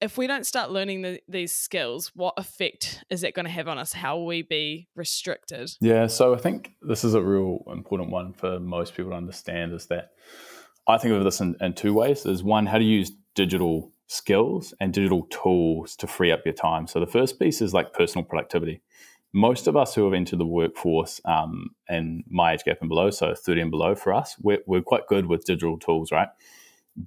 if 0.01 0.19
we 0.19 0.27
don't 0.27 0.47
start 0.47 0.71
learning 0.71 1.03
the, 1.03 1.21
these 1.29 1.53
skills, 1.53 2.13
what 2.15 2.35
effect 2.37 3.05
is 3.11 3.23
that 3.23 3.35
going 3.35 3.47
to 3.47 3.51
have 3.51 3.69
on 3.69 3.79
us? 3.79 3.93
How 3.93 4.17
will 4.17 4.27
we 4.27 4.43
be 4.43 4.89
restricted? 4.95 5.71
Yeah, 5.81 6.07
so 6.07 6.35
I 6.35 6.39
think 6.39 6.73
this 6.83 7.05
is 7.05 7.15
a 7.15 7.23
real 7.23 7.63
important 7.69 8.11
one 8.11 8.33
for 8.35 8.61
most 8.61 8.95
people 8.95 9.13
to 9.13 9.17
understand 9.17 9.73
is 9.73 9.87
that 9.87 10.11
I 10.87 10.99
think 10.99 11.15
of 11.15 11.25
this 11.25 11.41
in, 11.41 11.57
in 11.61 11.75
two 11.75 11.95
ways. 11.95 12.23
There's 12.23 12.43
one, 12.43 12.67
how 12.67 12.79
to 12.79 12.85
use 12.85 13.11
digital 13.35 13.93
skills 14.07 14.73
and 14.81 14.93
digital 14.93 15.27
tools 15.31 15.97
to 15.97 16.07
free 16.07 16.31
up 16.31 16.43
your 16.45 16.55
time. 16.55 16.87
So 16.87 17.01
the 17.01 17.07
first 17.07 17.39
piece 17.39 17.61
is 17.61 17.75
like 17.75 17.93
personal 17.93 18.25
productivity. 18.25 18.83
Most 19.33 19.67
of 19.67 19.77
us 19.77 19.95
who 19.95 20.05
have 20.05 20.15
entered 20.15 20.39
the 20.39 20.47
workforce 20.47 21.21
um, 21.25 21.71
and 21.89 22.23
my 22.29 22.53
age 22.53 22.65
gap 22.65 22.79
and 22.81 22.89
below, 22.89 23.11
so 23.11 23.35
30 23.35 23.63
and 23.63 23.71
below 23.71 23.95
for 23.95 24.15
us, 24.15 24.37
we're, 24.41 24.61
we're 24.67 24.83
quite 24.83 25.07
good 25.09 25.27
with 25.27 25.45
digital 25.45 25.79
tools, 25.79 26.13
right? 26.13 26.29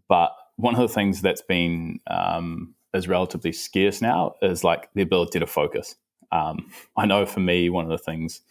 But 0.08 0.32
one 0.58 0.76
of 0.76 0.82
the 0.82 0.94
things 0.94 1.22
that's 1.22 1.42
been 1.42 2.02
um, 2.08 2.76
is 2.94 3.08
relatively 3.08 3.52
scarce 3.52 4.02
now 4.02 4.34
is 4.42 4.64
like 4.64 4.90
the 4.94 5.02
ability 5.02 5.40
to 5.40 5.48
focus. 5.48 5.96
Um, 6.32 6.72
I 6.98 7.06
know 7.06 7.26
for 7.26 7.40
me, 7.40 7.70
one 7.70 7.86
of 7.86 7.92
the 7.92 7.98
things 7.98 8.42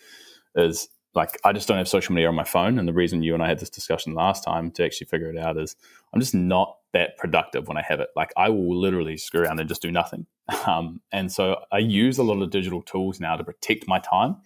is 0.55 0.89
like 1.15 1.39
I 1.45 1.53
just 1.53 1.67
don't 1.69 1.79
have 1.79 1.89
social 1.89 2.15
media 2.15 2.29
on 2.29 2.35
my 2.35 2.45
phone, 2.45 2.79
and 2.79 2.87
the 2.87 2.93
reason 2.93 3.23
you 3.23 3.35
and 3.35 3.43
I 3.43 3.49
had 3.49 3.59
this 3.59 3.71
discussion 3.71 4.15
last 4.15 4.45
time 4.45 4.71
to 4.73 4.85
actually 4.85 5.07
figure 5.07 5.31
it 5.31 5.39
out 5.39 5.59
is 5.59 5.77
I'm 6.13 6.21
just 6.21 6.35
not 6.35 6.77
that 6.93 7.17
productive 7.19 7.69
when 7.69 7.77
I 7.77 7.83
have 7.83 8.01
it. 8.01 8.09
Like 8.17 8.33
I 8.37 8.49
will 8.49 8.79
literally 8.79 9.17
screw 9.17 9.43
around 9.43 9.61
and 9.61 9.69
just 9.69 9.83
do 9.83 9.91
nothing. 9.91 10.27
Um, 10.67 11.03
and 11.13 11.31
so 11.31 11.59
I 11.73 11.79
use 11.79 12.19
a 12.19 12.23
lot 12.23 12.43
of 12.43 12.51
digital 12.51 12.83
tools 12.83 13.21
now 13.21 13.37
to 13.37 13.45
protect 13.45 13.87
my 13.87 13.99
time 13.99 14.37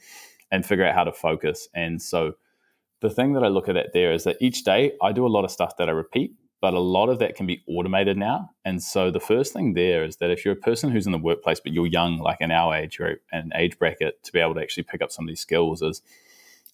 and 0.50 0.66
figure 0.66 0.84
out 0.84 0.94
how 0.94 1.04
to 1.04 1.12
focus. 1.12 1.68
And 1.74 2.02
so 2.02 2.34
the 3.00 3.10
thing 3.10 3.32
that 3.34 3.44
I 3.44 3.48
look 3.48 3.68
at 3.68 3.76
it 3.76 3.90
there 3.92 4.12
is 4.12 4.24
that 4.24 4.36
each 4.40 4.64
day 4.64 4.92
I 5.00 5.12
do 5.12 5.26
a 5.26 5.28
lot 5.28 5.44
of 5.44 5.50
stuff 5.50 5.76
that 5.76 5.88
I 5.88 5.92
repeat 5.92 6.32
but 6.62 6.74
a 6.74 6.78
lot 6.78 7.08
of 7.08 7.18
that 7.18 7.34
can 7.34 7.44
be 7.44 7.60
automated 7.66 8.16
now. 8.16 8.48
And 8.64 8.80
so 8.80 9.10
the 9.10 9.18
first 9.18 9.52
thing 9.52 9.74
there 9.74 10.04
is 10.04 10.18
that 10.18 10.30
if 10.30 10.44
you're 10.44 10.54
a 10.54 10.56
person 10.56 10.92
who's 10.92 11.06
in 11.06 11.12
the 11.12 11.18
workplace, 11.18 11.58
but 11.58 11.72
you're 11.72 11.88
young, 11.88 12.18
like 12.18 12.40
in 12.40 12.52
our 12.52 12.72
age 12.72 13.00
or 13.00 13.20
an 13.32 13.50
age 13.56 13.76
bracket, 13.80 14.22
to 14.22 14.32
be 14.32 14.38
able 14.38 14.54
to 14.54 14.62
actually 14.62 14.84
pick 14.84 15.02
up 15.02 15.10
some 15.10 15.24
of 15.24 15.28
these 15.28 15.40
skills 15.40 15.82
is 15.82 16.02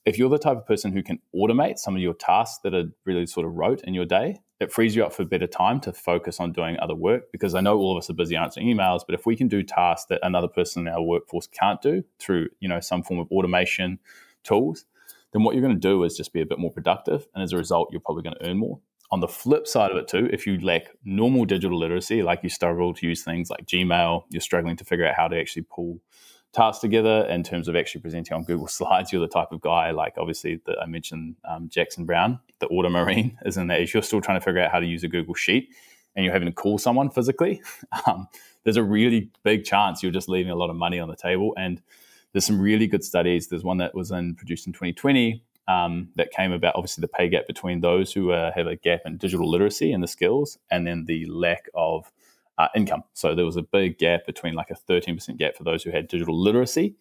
if 0.05 0.18
you're 0.18 0.29
the 0.29 0.38
type 0.38 0.59
of 0.59 0.66
person 0.66 0.92
who 0.92 1.03
can 1.03 1.20
automate 1.35 1.79
some 1.79 1.96
of 1.96 2.03
your 2.03 2.12
tasks 2.12 2.61
that 2.64 2.74
are 2.74 2.85
really 3.07 3.24
sort 3.27 3.46
of 3.46 3.55
rote 3.55 3.81
in 3.85 3.94
your 3.94 4.05
day, 4.05 4.40
it 4.61 4.70
frees 4.70 4.94
you 4.94 5.07
up 5.07 5.14
for 5.14 5.24
better 5.24 5.46
time 5.46 5.81
to 5.81 5.92
focus 5.94 6.38
on 6.38 6.53
doing 6.53 6.77
other 6.81 6.94
work. 6.94 7.33
Because 7.33 7.55
I 7.55 7.62
know 7.62 7.79
all 7.79 7.96
of 7.96 8.03
us 8.03 8.11
are 8.11 8.14
busy 8.14 8.37
answering 8.37 8.66
emails, 8.66 9.01
but 9.07 9.14
if 9.14 9.24
we 9.24 9.37
can 9.37 9.48
do 9.48 9.62
tasks 9.62 10.05
that 10.11 10.20
another 10.22 10.48
person 10.48 10.87
in 10.87 10.92
our 10.92 11.03
workforce 11.03 11.46
can't 11.46 11.81
do 11.81 12.05
through, 12.18 12.48
you 12.61 12.68
know, 12.68 12.81
some 12.81 13.03
form 13.03 13.20
of 13.20 13.33
automation 13.33 14.01
tools, 14.44 14.85
then 15.33 15.44
what 15.44 15.55
you're 15.55 15.64
going 15.64 15.74
to 15.74 15.81
do 15.81 16.05
is 16.05 16.14
just 16.14 16.35
be 16.35 16.42
a 16.42 16.46
bit 16.46 16.59
more 16.59 16.72
productive. 16.72 17.27
And 17.35 17.42
as 17.42 17.55
a 17.55 17.57
result, 17.57 17.88
you're 17.90 18.03
probably 18.03 18.22
going 18.22 18.37
to 18.37 18.51
earn 18.51 18.59
more. 18.59 18.81
On 19.11 19.21
the 19.21 19.29
flip 19.29 19.66
side 19.66 19.90
of 19.90 19.97
it, 19.97 20.07
too, 20.07 20.29
if 20.33 20.47
you 20.47 20.61
lack 20.61 20.88
normal 21.05 21.47
digital 21.47 21.79
literacy, 21.79 22.23
like 22.23 22.40
you 22.42 22.51
struggle 22.51 22.92
to 22.92 23.07
use 23.07 23.23
things 23.23 23.49
like 23.49 23.64
Gmail, 23.64 24.25
you're 24.29 24.40
struggling 24.40 24.77
to 24.77 24.85
figure 24.85 25.07
out 25.07 25.14
how 25.14 25.29
to 25.29 25.38
actually 25.38 25.62
pull 25.62 26.01
tasks 26.53 26.81
together 26.81 27.27
in 27.29 27.42
terms 27.42 27.68
of 27.68 27.77
actually 27.77 28.01
presenting 28.01 28.35
on 28.35 28.44
Google 28.44 28.66
Slides, 28.68 29.12
you're 29.12 29.21
the 29.21 29.29
type 29.29 29.53
of 29.53 29.61
guy, 29.61 29.90
like 29.90 30.14
obviously 30.18 30.61
that 30.66 30.79
I 30.81 30.87
mentioned 30.87 31.37
um, 31.49 31.68
Jackson 31.68 32.05
Brown, 32.05 32.40
the 32.59 32.66
auto 32.66 32.88
marine 32.88 33.38
is 33.44 33.57
in 33.57 33.66
there. 33.68 33.81
If 33.81 33.94
you're 33.94 34.03
still 34.03 34.21
trying 34.21 34.40
to 34.40 34.44
figure 34.44 34.61
out 34.61 34.71
how 34.71 34.81
to 34.81 34.87
use 34.87 35.05
a 35.05 35.09
Google 35.09 35.35
Sheet 35.35 35.75
and 36.16 36.25
you're 36.25 36.33
having 36.33 36.49
to 36.49 36.53
call 36.55 36.79
someone 36.79 37.11
physically, 37.11 37.62
um, 38.07 38.29
there's 38.64 38.77
a 38.77 38.83
really 38.83 39.31
big 39.42 39.64
chance 39.64 40.03
you're 40.03 40.12
just 40.12 40.29
leaving 40.29 40.53
a 40.53 40.57
lot 40.57 40.71
of 40.71 40.77
money 40.77 40.99
on 40.99 41.09
the 41.09 41.16
table. 41.16 41.55
And 41.57 41.81
there's 42.33 42.44
some 42.44 42.61
really 42.61 42.87
good 42.87 43.05
studies. 43.05 43.49
There's 43.49 43.64
one 43.64 43.79
that 43.79 43.94
was 43.94 44.11
in, 44.11 44.35
produced 44.35 44.66
in 44.66 44.73
2020 44.73 45.42
um, 45.68 46.09
that 46.16 46.33
came 46.33 46.50
about 46.50 46.74
obviously 46.74 47.02
the 47.02 47.09
pay 47.09 47.28
gap 47.28 47.46
between 47.46 47.81
those 47.81 48.12
who 48.12 48.33
uh, 48.33 48.50
have 48.52 48.66
a 48.66 48.74
gap 48.74 49.02
in 49.04 49.18
digital 49.18 49.48
literacy 49.48 49.92
and 49.92 50.02
the 50.02 50.09
skills 50.09 50.59
and 50.70 50.87
then 50.87 51.04
the 51.04 51.26
lack 51.26 51.68
of 51.74 52.11
uh, 52.57 52.68
income. 52.74 53.04
So 53.12 53.35
there 53.35 53.44
was 53.44 53.57
a 53.57 53.62
big 53.62 53.98
gap 53.98 54.24
between 54.26 54.54
like 54.54 54.70
a 54.70 54.74
13% 54.74 55.37
gap 55.37 55.57
for 55.57 55.64
those 55.64 55.83
who 55.83 55.90
had 55.90 56.09
digital 56.09 56.37
literacy 56.37 56.96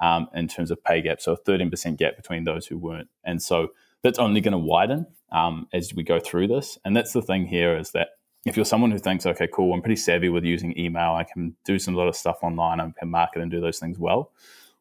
um, 0.00 0.28
in 0.34 0.48
terms 0.48 0.72
of 0.72 0.82
pay 0.82 1.00
gap. 1.00 1.20
So 1.20 1.32
a 1.32 1.38
13% 1.38 1.96
gap 1.96 2.16
between 2.16 2.42
those 2.44 2.66
who 2.66 2.76
weren't. 2.76 3.08
And 3.24 3.40
so 3.40 3.68
that's 4.02 4.18
only 4.18 4.40
going 4.40 4.52
to 4.52 4.58
widen 4.58 5.06
um, 5.30 5.68
as 5.72 5.94
we 5.94 6.02
go 6.02 6.18
through 6.18 6.48
this. 6.48 6.76
And 6.84 6.96
that's 6.96 7.12
the 7.12 7.22
thing 7.22 7.46
here 7.46 7.76
is 7.76 7.92
that 7.92 8.08
if 8.44 8.56
you're 8.56 8.64
someone 8.64 8.90
who 8.90 8.98
thinks, 8.98 9.26
okay, 9.26 9.48
cool, 9.52 9.72
I'm 9.72 9.80
pretty 9.80 9.96
savvy 9.96 10.28
with 10.28 10.44
using 10.44 10.76
email, 10.78 11.12
I 11.12 11.24
can 11.24 11.54
do 11.64 11.78
some 11.78 11.94
lot 11.94 12.08
of 12.08 12.16
stuff 12.16 12.38
online, 12.42 12.80
I 12.80 12.90
can 12.98 13.10
market 13.10 13.42
and 13.42 13.50
do 13.50 13.60
those 13.60 13.78
things 13.78 13.98
well 13.98 14.32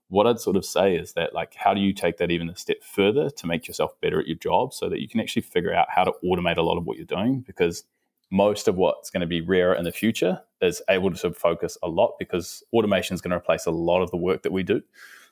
what 0.10 0.28
I'd 0.28 0.40
sort 0.40 0.56
of 0.56 0.66
say 0.66 0.96
is 0.96 1.14
that 1.14 1.34
like 1.34 1.54
how 1.56 1.74
do 1.74 1.82
you 1.82 1.94
take 1.94 2.18
that 2.18 2.32
even 2.32 2.50
a 2.50 2.56
step 2.56 2.84
further 2.84 3.30
to 3.30 3.48
make 3.48 3.68
yourself 3.68 4.00
better 4.02 4.20
at 4.20 4.28
your 4.28 4.38
job 4.38 4.74
so 4.74 4.90
that 4.90 5.02
you 5.02 5.08
can 5.08 5.20
actually 5.20 5.42
figure 5.42 5.74
out 5.74 5.88
how 5.90 6.04
to 6.04 6.14
automate 6.24 6.58
a 6.58 6.62
lot 6.62 6.78
of 6.78 6.86
what 6.86 6.98
you're 6.98 7.06
doing 7.06 7.42
because 7.42 7.84
most 8.30 8.68
of 8.68 8.76
what's 8.76 9.10
going 9.10 9.22
to 9.22 9.28
be 9.28 9.42
rarer 9.42 9.74
in 9.74 9.84
the 9.84 9.92
future 9.92 10.42
is 10.62 10.82
able 10.90 11.12
to 11.12 11.32
focus 11.32 11.78
a 11.84 11.88
lot 11.88 12.16
because 12.20 12.64
automation 12.74 13.14
is 13.14 13.22
going 13.22 13.32
to 13.32 13.38
replace 13.38 13.66
a 13.66 13.72
lot 13.72 14.02
of 14.02 14.12
the 14.12 14.18
work 14.18 14.44
that 14.44 14.52
we 14.52 14.64
do. 14.64 14.82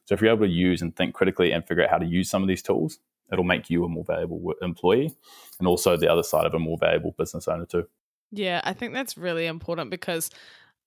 So 0.05 0.13
if 0.13 0.21
you're 0.21 0.31
able 0.31 0.45
to 0.45 0.51
use 0.51 0.81
and 0.81 0.95
think 0.95 1.13
critically 1.13 1.51
and 1.51 1.65
figure 1.65 1.83
out 1.83 1.89
how 1.89 1.97
to 1.97 2.05
use 2.05 2.29
some 2.29 2.41
of 2.41 2.47
these 2.47 2.61
tools, 2.61 2.99
it'll 3.31 3.43
make 3.43 3.69
you 3.69 3.83
a 3.83 3.89
more 3.89 4.03
valuable 4.03 4.53
employee 4.61 5.13
and 5.59 5.67
also 5.67 5.97
the 5.97 6.11
other 6.11 6.23
side 6.23 6.45
of 6.45 6.53
a 6.53 6.59
more 6.59 6.77
valuable 6.77 7.15
business 7.17 7.47
owner 7.47 7.65
too. 7.65 7.87
Yeah, 8.31 8.61
I 8.63 8.73
think 8.73 8.93
that's 8.93 9.17
really 9.17 9.45
important 9.45 9.89
because 9.89 10.29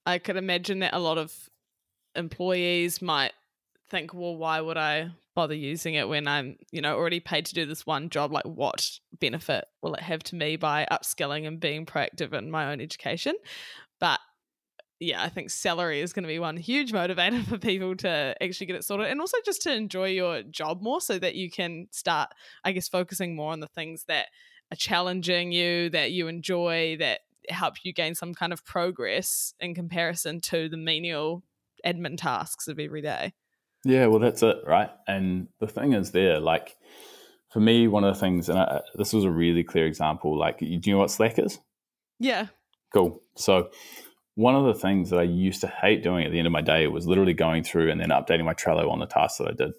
I 0.07 0.19
could 0.19 0.37
imagine 0.37 0.79
that 0.81 0.95
a 0.95 0.99
lot 0.99 1.19
of 1.19 1.33
employees 2.15 3.03
might 3.03 3.33
think, 3.91 4.13
well, 4.15 4.37
why 4.37 4.61
would 4.61 4.77
I 4.77 5.11
bother 5.35 5.55
using 5.55 5.95
it 5.95 6.09
when 6.09 6.27
I'm, 6.27 6.57
you 6.73 6.81
know, 6.81 6.97
already 6.97 7.21
paid 7.21 7.47
to 7.47 7.55
do 7.55 7.67
this 7.67 7.87
one 7.87 8.11
job? 8.11 8.33
Like, 8.33 8.45
what 8.45 8.91
benefit 9.21 9.67
will 9.83 9.95
it 9.95 10.03
have 10.03 10.23
to 10.25 10.37
me 10.37 10.57
by 10.57 10.87
upskilling 10.91 11.47
and 11.47 11.61
being 11.61 11.87
proactive 11.87 12.33
in 12.33 12.51
my 12.51 12.71
own 12.71 12.81
education? 12.81 13.35
But 14.01 14.21
yeah, 15.01 15.23
I 15.23 15.29
think 15.29 15.51
salary 15.51 16.01
is 16.01 16.13
going 16.13 16.25
to 16.25 16.29
be 16.29 16.39
one 16.39 16.57
huge 16.57 16.93
motivator 17.01 17.45
for 17.45 17.59
people 17.59 17.97
to 17.97 18.35
actually 18.41 18.67
get 18.67 18.77
it 18.77 18.85
sorted 18.85 19.07
and 19.07 19.21
also 19.21 19.37
just 19.45 19.63
to 19.63 19.73
enjoy 19.75 20.09
your 20.09 20.43
job 20.43 20.83
more 20.83 21.01
so 21.01 21.19
that 21.19 21.35
you 21.35 21.51
can 21.51 21.87
start, 21.91 22.31
I 22.65 22.73
guess, 22.73 22.89
focusing 22.89 23.37
more 23.37 23.53
on 23.53 23.61
the 23.61 23.69
things 23.69 24.05
that 24.09 24.27
are 24.73 24.77
challenging 24.77 25.53
you, 25.53 25.91
that 25.91 26.13
you 26.13 26.29
enjoy, 26.29 26.97
that 26.99 27.21
help 27.49 27.77
you 27.83 27.93
gain 27.93 28.15
some 28.15 28.35
kind 28.35 28.53
of 28.53 28.65
progress 28.65 29.55
in 29.61 29.75
comparison 29.75 30.41
to 30.41 30.69
the 30.69 30.77
menial 30.77 31.43
admin 31.87 32.17
tasks 32.19 32.69
of 32.69 32.79
every 32.79 33.01
day. 33.01 33.33
Yeah, 33.89 34.05
well, 34.07 34.19
that's 34.19 34.43
it, 34.43 34.59
right? 34.67 34.91
And 35.07 35.49
the 35.61 35.67
thing 35.67 35.95
is, 35.95 36.11
there, 36.11 36.41
like, 36.41 36.77
for 37.51 37.59
me, 37.59 37.89
one 37.89 38.05
of 38.05 38.15
the 38.15 38.21
things, 38.21 38.51
and 38.51 38.59
I, 38.59 38.83
this 38.95 39.15
was 39.15 39.25
a 39.25 39.31
really 39.31 39.65
clear 39.65 39.87
example. 39.87 40.39
Like, 40.39 40.59
do 40.59 40.67
you 40.67 40.93
know 40.93 40.99
what 40.99 41.11
Slack 41.11 41.39
is? 41.39 41.59
Yeah. 42.21 42.49
Cool. 42.93 43.23
So, 43.39 43.71
one 44.35 44.55
of 44.55 44.67
the 44.67 44.75
things 44.75 45.09
that 45.09 45.19
I 45.19 45.23
used 45.23 45.63
to 45.63 45.69
hate 45.69 46.03
doing 46.03 46.27
at 46.27 46.33
the 46.33 46.39
end 46.39 46.47
of 46.47 46.53
my 46.53 46.61
day 46.61 46.87
was 46.87 47.07
literally 47.07 47.33
going 47.33 47.65
through 47.65 47.91
and 47.91 47.99
then 47.99 48.11
updating 48.11 48.45
my 48.45 48.53
Trello 48.53 48.91
on 48.91 48.99
the 48.99 49.07
tasks 49.07 49.39
that 49.39 49.49
I 49.49 49.53
did. 49.53 49.73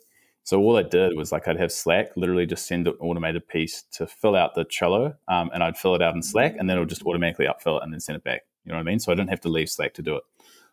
So 0.44 0.60
all 0.60 0.78
I 0.78 0.84
did 0.84 1.16
was 1.16 1.32
like 1.32 1.48
I'd 1.48 1.60
have 1.60 1.72
Slack 1.72 2.10
literally 2.18 2.48
just 2.48 2.66
send 2.66 2.88
an 2.88 2.96
automated 3.00 3.48
piece 3.48 3.84
to 3.92 4.08
fill 4.08 4.36
out 4.36 4.56
the 4.56 4.66
Trello, 4.66 5.16
um, 5.28 5.52
and 5.54 5.64
I'd 5.64 5.78
fill 5.78 5.94
it 5.94 6.02
out 6.02 6.16
in 6.16 6.24
Slack, 6.24 6.56
and 6.58 6.68
then 6.68 6.78
it 6.78 6.80
would 6.80 6.90
just 6.90 7.04
automatically 7.04 7.46
upfill 7.46 7.78
it 7.78 7.84
and 7.84 7.94
then 7.94 8.00
send 8.00 8.16
it 8.16 8.24
back. 8.24 8.42
You 8.66 8.72
know 8.72 8.80
what 8.80 8.88
I 8.88 8.90
mean? 8.90 9.00
So 9.00 9.12
I 9.12 9.16
didn't 9.16 9.30
have 9.30 9.42
to 9.42 9.50
leave 9.50 9.70
Slack 9.70 9.94
to 9.94 10.02
do 10.02 10.16
it 10.16 10.24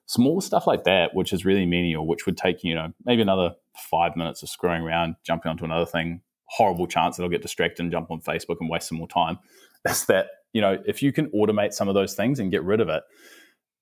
small 0.06 0.40
stuff 0.40 0.66
like 0.66 0.84
that, 0.84 1.14
which 1.14 1.32
is 1.32 1.44
really 1.44 1.66
menial, 1.66 2.06
which 2.06 2.26
would 2.26 2.36
take, 2.36 2.64
you 2.64 2.74
know, 2.74 2.92
maybe 3.04 3.22
another 3.22 3.54
five 3.90 4.16
minutes 4.16 4.42
of 4.42 4.48
screwing 4.48 4.82
around, 4.82 5.16
jumping 5.24 5.50
onto 5.50 5.64
another 5.64 5.86
thing, 5.86 6.22
horrible 6.46 6.86
chance 6.86 7.16
that 7.16 7.24
I'll 7.24 7.28
get 7.28 7.42
distracted 7.42 7.82
and 7.82 7.92
jump 7.92 8.10
on 8.10 8.20
Facebook 8.20 8.56
and 8.60 8.70
waste 8.70 8.88
some 8.88 8.98
more 8.98 9.08
time. 9.08 9.38
That's 9.84 10.06
that, 10.06 10.28
you 10.52 10.60
know, 10.60 10.78
if 10.86 11.02
you 11.02 11.12
can 11.12 11.26
automate 11.30 11.72
some 11.72 11.88
of 11.88 11.94
those 11.94 12.14
things 12.14 12.40
and 12.40 12.50
get 12.50 12.64
rid 12.64 12.80
of 12.80 12.88
it, 12.88 13.02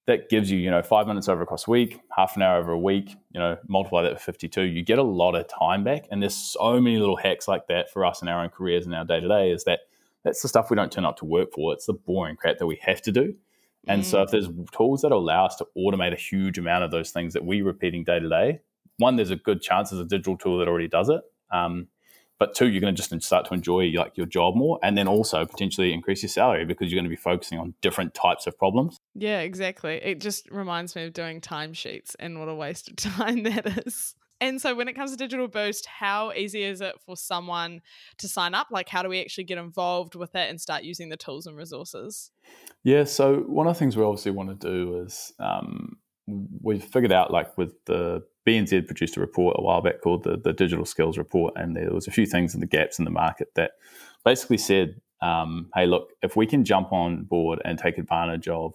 that 0.07 0.29
gives 0.29 0.51
you, 0.51 0.59
you 0.59 0.71
know, 0.71 0.83
five 0.83 1.07
minutes 1.07 1.29
over 1.29 1.43
across 1.43 1.67
a 1.67 1.71
week, 1.71 1.99
half 2.15 2.37
an 2.37 2.43
hour 2.43 2.59
over 2.59 2.73
a 2.73 2.79
week, 2.79 3.17
you 3.33 3.41
know, 3.41 3.57
multiply 3.69 4.03
that 4.03 4.13
with 4.13 4.23
52, 4.23 4.63
you 4.63 4.83
get 4.83 4.99
a 4.99 5.03
lot 5.03 5.35
of 5.35 5.49
time 5.49 5.83
back. 5.83 6.07
And 6.11 6.21
there's 6.21 6.37
so 6.37 6.79
many 6.79 6.99
little 6.99 7.17
hacks 7.17 7.49
like 7.49 7.69
that 7.69 7.91
for 7.91 8.05
us 8.05 8.21
in 8.21 8.29
our 8.29 8.43
own 8.43 8.51
careers 8.51 8.85
and 8.85 8.95
our 8.95 9.07
day 9.07 9.21
to 9.21 9.29
day 9.29 9.51
is 9.51 9.65
that 9.65 9.81
that's 10.23 10.43
the 10.43 10.49
stuff 10.49 10.69
we 10.69 10.77
don't 10.77 10.93
turn 10.93 11.07
up 11.07 11.17
to 11.19 11.25
work 11.25 11.53
for. 11.55 11.73
It's 11.73 11.87
the 11.87 11.95
boring 11.95 12.37
crap 12.37 12.59
that 12.59 12.67
we 12.67 12.79
have 12.83 13.01
to 13.03 13.13
do. 13.13 13.35
And 13.87 14.03
mm. 14.03 14.05
so 14.05 14.23
if 14.23 14.31
there's 14.31 14.49
tools 14.73 15.03
that 15.03 15.13
allow 15.13 15.47
us 15.47 15.57
to 15.57 15.67
automate 15.77 16.13
a 16.13 16.17
huge 16.17 16.59
amount 16.59 16.85
of 16.85 16.91
those 16.91 17.11
things 17.11 17.35
that 17.35 17.45
we're 17.45 17.65
repeating 17.65 18.05
day 18.05 18.19
to 18.19 18.29
day, 18.29 18.61
one, 18.99 19.17
there's 19.17 19.31
a 19.31 19.37
good 19.37 19.61
chance 19.61 19.91
there's 19.91 20.01
a 20.01 20.05
digital 20.05 20.37
tool 20.37 20.59
that 20.59 20.69
already 20.69 20.89
does 20.89 21.09
it. 21.09 21.21
Um, 21.51 21.89
but 22.39 22.55
two, 22.55 22.69
you're 22.69 22.81
going 22.81 22.95
to 22.95 23.01
just 23.01 23.23
start 23.23 23.47
to 23.47 23.55
enjoy 23.55 23.87
like 23.95 24.17
your 24.17 24.27
job 24.27 24.57
more, 24.57 24.79
and 24.83 24.99
then 24.99 25.07
also 25.07 25.47
potentially 25.47 25.93
increase 25.93 26.23
your 26.23 26.29
salary 26.29 26.65
because 26.65 26.91
you're 26.91 26.97
going 26.97 27.09
to 27.09 27.17
be 27.17 27.17
focusing 27.17 27.59
on 27.59 27.75
different 27.81 28.13
types 28.13 28.47
of 28.47 28.59
problems. 28.59 29.01
Yeah, 29.15 29.41
exactly. 29.41 30.01
It 30.03 30.21
just 30.21 30.51
reminds 30.51 30.97
me 30.97 31.05
of 31.05 31.13
doing 31.13 31.41
timesheets 31.41 32.17
and 32.19 32.41
what 32.41 32.49
a 32.49 32.55
waste 32.55 32.91
of 32.91 32.97
time 33.17 33.45
that 33.45 33.87
is. 33.87 34.15
And 34.45 34.61
so, 34.61 34.75
when 34.75 34.89
it 34.89 34.93
comes 34.93 35.11
to 35.11 35.17
Digital 35.17 35.49
Boost, 35.49 35.87
how 35.87 36.31
easy 36.33 36.65
is 36.65 36.83
it 36.83 36.97
for 37.07 37.17
someone 37.17 37.81
to 38.19 38.29
sign 38.29 38.53
up? 38.53 38.67
Like, 38.71 38.91
how 38.91 39.03
do 39.03 39.09
we 39.09 39.23
actually 39.23 39.45
get 39.45 39.57
involved 39.57 40.15
with 40.15 40.35
it 40.35 40.51
and 40.51 40.61
start 40.61 40.85
using 40.85 41.09
the 41.09 41.17
tools 41.17 41.47
and 41.47 41.57
resources? 41.57 42.31
Yeah, 42.83 43.05
so 43.05 43.37
one 43.47 43.67
of 43.67 43.73
the 43.73 43.79
things 43.79 43.97
we 43.97 44.05
obviously 44.05 44.33
want 44.33 44.61
to 44.61 44.69
do 44.69 45.03
is 45.03 45.33
um, 45.39 45.97
we've 46.61 46.85
figured 46.85 47.11
out, 47.11 47.31
like, 47.31 47.57
with 47.57 47.73
the 47.87 48.23
BNZ 48.47 48.85
produced 48.85 49.17
a 49.17 49.21
report 49.21 49.57
a 49.59 49.63
while 49.63 49.81
back 49.81 50.03
called 50.03 50.25
the, 50.25 50.37
the 50.37 50.53
Digital 50.53 50.85
Skills 50.85 51.17
Report, 51.17 51.55
and 51.57 51.75
there 51.75 51.91
was 51.91 52.07
a 52.07 52.11
few 52.11 52.27
things 52.27 52.53
in 52.53 52.61
the 52.61 52.67
gaps 52.67 52.99
in 52.99 53.07
the 53.07 53.11
market 53.11 53.49
that 53.55 53.71
basically 54.27 54.59
said, 54.59 55.01
um, 55.23 55.71
hey, 55.75 55.87
look, 55.87 56.11
if 56.21 56.37
we 56.37 56.47
can 56.47 56.67
jump 56.67 56.93
on 56.93 57.25
board 57.25 57.63
and 57.65 57.79
take 57.79 57.97
advantage 57.97 58.47
of 58.49 58.75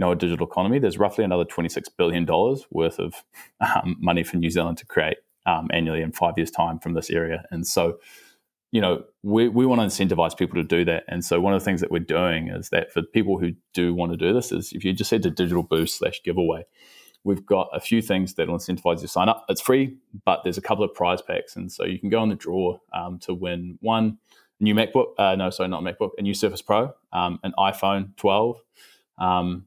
know, 0.00 0.12
a 0.12 0.16
digital 0.16 0.46
economy, 0.46 0.78
there's 0.78 0.98
roughly 0.98 1.24
another 1.24 1.44
$26 1.44 1.84
billion 1.96 2.26
worth 2.70 2.98
of 2.98 3.14
um, 3.60 3.96
money 4.00 4.22
for 4.22 4.36
New 4.36 4.50
Zealand 4.50 4.78
to 4.78 4.86
create 4.86 5.18
um, 5.46 5.68
annually 5.72 6.02
in 6.02 6.12
five 6.12 6.34
years' 6.36 6.50
time 6.50 6.78
from 6.78 6.94
this 6.94 7.10
area. 7.10 7.44
And 7.50 7.66
so, 7.66 7.98
you 8.72 8.80
know, 8.80 9.04
we, 9.22 9.48
we 9.48 9.66
want 9.66 9.80
to 9.80 9.86
incentivize 9.86 10.36
people 10.36 10.56
to 10.56 10.64
do 10.64 10.84
that. 10.84 11.04
And 11.08 11.24
so 11.24 11.40
one 11.40 11.54
of 11.54 11.60
the 11.60 11.64
things 11.64 11.80
that 11.80 11.90
we're 11.90 12.00
doing 12.00 12.48
is 12.48 12.70
that 12.70 12.92
for 12.92 13.02
people 13.02 13.38
who 13.38 13.52
do 13.74 13.94
want 13.94 14.12
to 14.12 14.18
do 14.18 14.32
this 14.32 14.52
is 14.52 14.72
if 14.72 14.84
you 14.84 14.92
just 14.92 15.10
head 15.10 15.22
to 15.24 15.30
digital 15.30 15.62
boost 15.62 15.98
slash 15.98 16.22
giveaway, 16.22 16.64
we've 17.24 17.44
got 17.44 17.68
a 17.72 17.80
few 17.80 18.00
things 18.00 18.34
that 18.34 18.48
will 18.48 18.58
incentivize 18.58 18.96
you 18.96 19.02
to 19.02 19.08
sign 19.08 19.28
up. 19.28 19.44
It's 19.48 19.60
free, 19.60 19.96
but 20.24 20.42
there's 20.44 20.58
a 20.58 20.62
couple 20.62 20.84
of 20.84 20.94
prize 20.94 21.20
packs. 21.20 21.56
And 21.56 21.70
so 21.70 21.84
you 21.84 21.98
can 21.98 22.08
go 22.08 22.20
on 22.20 22.28
the 22.28 22.34
draw 22.36 22.78
um, 22.92 23.18
to 23.20 23.34
win 23.34 23.78
one 23.80 24.18
new 24.60 24.74
MacBook, 24.74 25.14
uh, 25.18 25.34
no, 25.36 25.50
sorry, 25.50 25.68
not 25.68 25.82
MacBook, 25.82 26.10
a 26.18 26.22
new 26.22 26.34
Surface 26.34 26.62
Pro, 26.62 26.92
um, 27.12 27.40
an 27.42 27.52
iPhone 27.58 28.14
12, 28.16 28.60
um, 29.18 29.66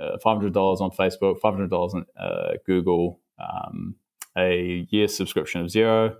$500 0.00 0.80
on 0.80 0.90
Facebook, 0.90 1.40
$500 1.40 1.94
on 1.94 2.06
uh, 2.18 2.52
Google, 2.66 3.20
um, 3.38 3.96
a 4.36 4.86
year 4.90 5.08
subscription 5.08 5.60
of 5.60 5.68
Xero, 5.68 6.14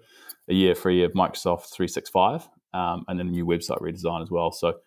a 0.48 0.54
year 0.54 0.74
free 0.74 1.04
of 1.04 1.12
Microsoft 1.12 1.70
365, 1.70 2.48
um, 2.74 3.04
and 3.08 3.18
then 3.18 3.28
a 3.28 3.30
new 3.30 3.46
website 3.46 3.80
redesign 3.80 4.22
as 4.22 4.30
well. 4.30 4.50
So 4.50 4.80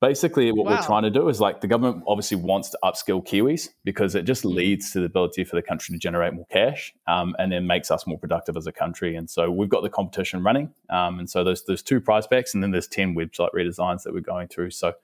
basically, 0.00 0.50
what 0.52 0.66
wow. 0.66 0.76
we're 0.76 0.82
trying 0.82 1.02
to 1.04 1.10
do 1.10 1.28
is 1.28 1.40
like 1.40 1.60
the 1.60 1.66
government 1.66 2.04
obviously 2.06 2.36
wants 2.36 2.70
to 2.70 2.78
upskill 2.82 3.24
Kiwis 3.24 3.68
because 3.84 4.14
it 4.14 4.24
just 4.24 4.44
mm. 4.44 4.54
leads 4.54 4.92
to 4.92 5.00
the 5.00 5.06
ability 5.06 5.44
for 5.44 5.56
the 5.56 5.62
country 5.62 5.92
to 5.94 5.98
generate 5.98 6.34
more 6.34 6.46
cash 6.50 6.94
um, 7.06 7.34
and 7.38 7.52
then 7.52 7.66
makes 7.66 7.90
us 7.90 8.06
more 8.06 8.18
productive 8.18 8.56
as 8.56 8.66
a 8.66 8.72
country. 8.72 9.16
And 9.16 9.28
so 9.28 9.50
we've 9.50 9.68
got 9.68 9.82
the 9.82 9.90
competition 9.90 10.42
running. 10.42 10.72
Um, 10.90 11.18
and 11.18 11.28
so 11.30 11.44
there's, 11.44 11.64
there's 11.64 11.82
two 11.82 12.00
prize 12.00 12.26
packs 12.26 12.54
and 12.54 12.62
then 12.62 12.70
there's 12.70 12.88
10 12.88 13.14
website 13.14 13.50
redesigns 13.54 14.02
that 14.04 14.12
we're 14.12 14.20
going 14.20 14.48
through. 14.48 14.70
So 14.70 14.94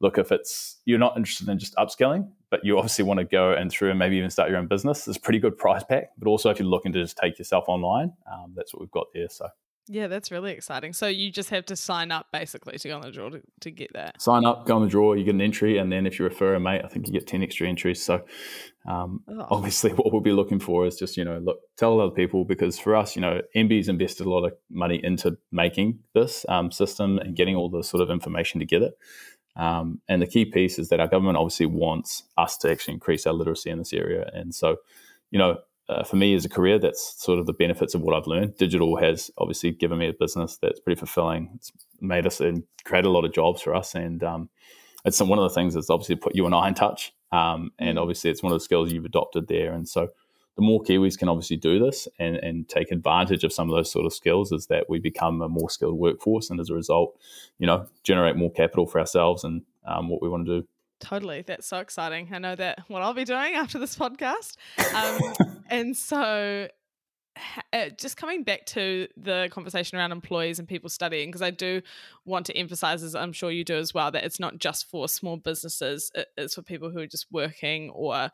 look, 0.00 0.18
if 0.18 0.32
it's 0.32 0.78
you're 0.84 0.98
not 0.98 1.16
interested 1.16 1.48
in 1.48 1.58
just 1.58 1.74
upskilling, 1.76 2.28
but 2.52 2.66
you 2.66 2.76
obviously 2.76 3.02
want 3.02 3.18
to 3.18 3.24
go 3.24 3.54
and 3.54 3.72
through 3.72 3.88
and 3.88 3.98
maybe 3.98 4.18
even 4.18 4.28
start 4.28 4.50
your 4.50 4.58
own 4.58 4.68
business, 4.68 5.08
it's 5.08 5.16
a 5.16 5.20
pretty 5.20 5.38
good 5.38 5.56
price 5.56 5.82
pack. 5.82 6.10
But 6.18 6.28
also, 6.28 6.50
if 6.50 6.58
you're 6.58 6.68
looking 6.68 6.92
to 6.92 7.02
just 7.02 7.16
take 7.16 7.38
yourself 7.38 7.64
online, 7.66 8.12
um, 8.30 8.52
that's 8.54 8.74
what 8.74 8.82
we've 8.82 8.90
got 8.90 9.06
there. 9.14 9.30
So. 9.30 9.48
Yeah, 9.88 10.06
that's 10.06 10.30
really 10.30 10.52
exciting. 10.52 10.92
So 10.92 11.08
you 11.08 11.32
just 11.32 11.50
have 11.50 11.66
to 11.66 11.76
sign 11.76 12.12
up 12.12 12.26
basically 12.32 12.78
to 12.78 12.88
go 12.88 12.96
on 12.96 13.00
the 13.00 13.10
draw 13.10 13.30
to, 13.30 13.40
to 13.62 13.70
get 13.70 13.92
that. 13.94 14.20
Sign 14.22 14.44
up, 14.44 14.64
go 14.64 14.76
on 14.76 14.82
the 14.82 14.88
draw, 14.88 15.14
you 15.14 15.24
get 15.24 15.34
an 15.34 15.40
entry, 15.40 15.78
and 15.78 15.90
then 15.90 16.06
if 16.06 16.18
you 16.18 16.24
refer 16.24 16.54
a 16.54 16.60
mate, 16.60 16.82
I 16.84 16.88
think 16.88 17.06
you 17.06 17.12
get 17.12 17.26
ten 17.26 17.42
extra 17.42 17.66
entries. 17.66 18.04
So 18.04 18.22
um, 18.86 19.22
oh. 19.26 19.46
obviously, 19.50 19.90
what 19.94 20.12
we'll 20.12 20.20
be 20.20 20.32
looking 20.32 20.60
for 20.60 20.86
is 20.86 20.96
just 20.96 21.16
you 21.16 21.24
know 21.24 21.38
look, 21.38 21.58
tell 21.76 22.00
other 22.00 22.14
people 22.14 22.44
because 22.44 22.78
for 22.78 22.94
us, 22.94 23.16
you 23.16 23.22
know, 23.22 23.40
MBIE's 23.56 23.88
invested 23.88 24.26
a 24.26 24.30
lot 24.30 24.44
of 24.44 24.52
money 24.70 25.00
into 25.02 25.36
making 25.50 25.98
this 26.14 26.46
um, 26.48 26.70
system 26.70 27.18
and 27.18 27.34
getting 27.34 27.56
all 27.56 27.68
the 27.68 27.82
sort 27.82 28.02
of 28.02 28.10
information 28.10 28.60
together. 28.60 28.90
Um, 29.56 30.00
and 30.08 30.22
the 30.22 30.26
key 30.26 30.44
piece 30.44 30.78
is 30.78 30.88
that 30.88 31.00
our 31.00 31.08
government 31.08 31.36
obviously 31.36 31.66
wants 31.66 32.22
us 32.38 32.56
to 32.58 32.70
actually 32.70 32.94
increase 32.94 33.26
our 33.26 33.34
literacy 33.34 33.70
in 33.70 33.78
this 33.78 33.92
area. 33.92 34.30
And 34.32 34.54
so, 34.54 34.76
you 35.30 35.38
know, 35.38 35.58
uh, 35.88 36.04
for 36.04 36.16
me 36.16 36.34
as 36.34 36.44
a 36.44 36.48
career, 36.48 36.78
that's 36.78 37.22
sort 37.22 37.38
of 37.38 37.46
the 37.46 37.52
benefits 37.52 37.94
of 37.94 38.00
what 38.00 38.16
I've 38.16 38.26
learned. 38.26 38.56
Digital 38.56 38.96
has 38.96 39.30
obviously 39.36 39.72
given 39.72 39.98
me 39.98 40.08
a 40.08 40.14
business 40.18 40.58
that's 40.62 40.80
pretty 40.80 40.98
fulfilling. 40.98 41.50
It's 41.56 41.72
made 42.00 42.26
us 42.26 42.40
and 42.40 42.62
created 42.84 43.08
a 43.08 43.10
lot 43.10 43.24
of 43.24 43.32
jobs 43.32 43.60
for 43.60 43.74
us. 43.74 43.94
And 43.94 44.22
um, 44.22 44.48
it's 45.04 45.20
one 45.20 45.38
of 45.38 45.48
the 45.48 45.54
things 45.54 45.74
that's 45.74 45.90
obviously 45.90 46.16
put 46.16 46.34
you 46.34 46.46
and 46.46 46.54
I 46.54 46.68
in 46.68 46.74
touch. 46.74 47.12
Um, 47.32 47.72
and 47.78 47.98
mm. 47.98 48.00
obviously, 48.00 48.30
it's 48.30 48.42
one 48.42 48.52
of 48.52 48.58
the 48.58 48.64
skills 48.64 48.92
you've 48.92 49.04
adopted 49.04 49.48
there. 49.48 49.72
And 49.72 49.88
so, 49.88 50.08
the 50.56 50.62
more 50.62 50.82
Kiwis 50.82 51.18
can 51.18 51.28
obviously 51.28 51.56
do 51.56 51.78
this 51.78 52.08
and, 52.18 52.36
and 52.36 52.68
take 52.68 52.90
advantage 52.90 53.42
of 53.44 53.52
some 53.52 53.70
of 53.70 53.76
those 53.76 53.90
sort 53.90 54.04
of 54.04 54.12
skills 54.12 54.52
is 54.52 54.66
that 54.66 54.88
we 54.88 54.98
become 54.98 55.40
a 55.40 55.48
more 55.48 55.70
skilled 55.70 55.98
workforce 55.98 56.50
and 56.50 56.60
as 56.60 56.68
a 56.68 56.74
result, 56.74 57.18
you 57.58 57.66
know, 57.66 57.86
generate 58.02 58.36
more 58.36 58.52
capital 58.52 58.86
for 58.86 59.00
ourselves 59.00 59.44
and 59.44 59.62
um, 59.86 60.08
what 60.08 60.20
we 60.20 60.28
want 60.28 60.46
to 60.46 60.60
do. 60.60 60.68
Totally. 61.00 61.42
That's 61.42 61.66
so 61.66 61.78
exciting. 61.78 62.28
I 62.32 62.38
know 62.38 62.54
that 62.54 62.80
what 62.88 63.02
I'll 63.02 63.14
be 63.14 63.24
doing 63.24 63.54
after 63.54 63.78
this 63.78 63.96
podcast. 63.96 64.56
Um, 64.94 65.62
and 65.70 65.96
so 65.96 66.68
uh, 67.72 67.88
just 67.98 68.16
coming 68.16 68.44
back 68.44 68.66
to 68.66 69.08
the 69.16 69.48
conversation 69.50 69.98
around 69.98 70.12
employees 70.12 70.58
and 70.58 70.68
people 70.68 70.90
studying, 70.90 71.28
because 71.28 71.42
I 71.42 71.50
do 71.50 71.80
want 72.24 72.46
to 72.46 72.56
emphasize, 72.56 73.02
as 73.02 73.14
I'm 73.14 73.32
sure 73.32 73.50
you 73.50 73.64
do 73.64 73.76
as 73.76 73.94
well, 73.94 74.10
that 74.10 74.24
it's 74.24 74.38
not 74.38 74.58
just 74.58 74.88
for 74.90 75.08
small 75.08 75.38
businesses, 75.38 76.12
it's 76.36 76.54
for 76.54 76.62
people 76.62 76.90
who 76.90 77.00
are 77.00 77.06
just 77.06 77.26
working 77.32 77.90
or 77.90 78.30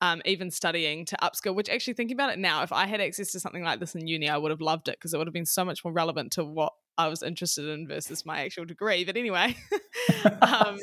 um, 0.00 0.20
even 0.24 0.50
studying 0.50 1.04
to 1.06 1.16
upskill, 1.22 1.54
which 1.54 1.68
actually 1.68 1.94
thinking 1.94 2.16
about 2.16 2.32
it 2.32 2.38
now, 2.38 2.62
if 2.62 2.72
I 2.72 2.86
had 2.86 3.00
access 3.00 3.32
to 3.32 3.40
something 3.40 3.62
like 3.62 3.80
this 3.80 3.94
in 3.94 4.06
uni, 4.06 4.28
I 4.28 4.36
would 4.36 4.50
have 4.50 4.60
loved 4.60 4.88
it 4.88 4.98
because 4.98 5.14
it 5.14 5.18
would 5.18 5.26
have 5.26 5.34
been 5.34 5.46
so 5.46 5.64
much 5.64 5.84
more 5.84 5.92
relevant 5.92 6.32
to 6.32 6.44
what 6.44 6.72
I 6.98 7.08
was 7.08 7.22
interested 7.22 7.68
in 7.68 7.86
versus 7.86 8.24
my 8.24 8.40
actual 8.40 8.64
degree. 8.64 9.04
But 9.04 9.16
anyway, 9.16 9.56
um, 10.42 10.78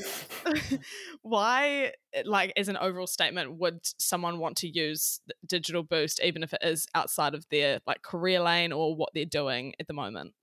why, 1.21 1.93
like, 2.25 2.53
as 2.57 2.69
an 2.69 2.77
overall 2.77 3.07
statement, 3.07 3.57
would 3.57 3.79
someone 3.97 4.39
want 4.39 4.57
to 4.57 4.67
use 4.67 5.19
Digital 5.45 5.83
Boost, 5.83 6.19
even 6.23 6.43
if 6.43 6.53
it 6.53 6.61
is 6.63 6.87
outside 6.95 7.33
of 7.33 7.45
their 7.49 7.79
like 7.85 8.01
career 8.01 8.39
lane 8.39 8.71
or 8.71 8.95
what 8.95 9.09
they're 9.13 9.25
doing 9.25 9.73
at 9.79 9.87
the 9.87 9.93
moment? 9.93 10.33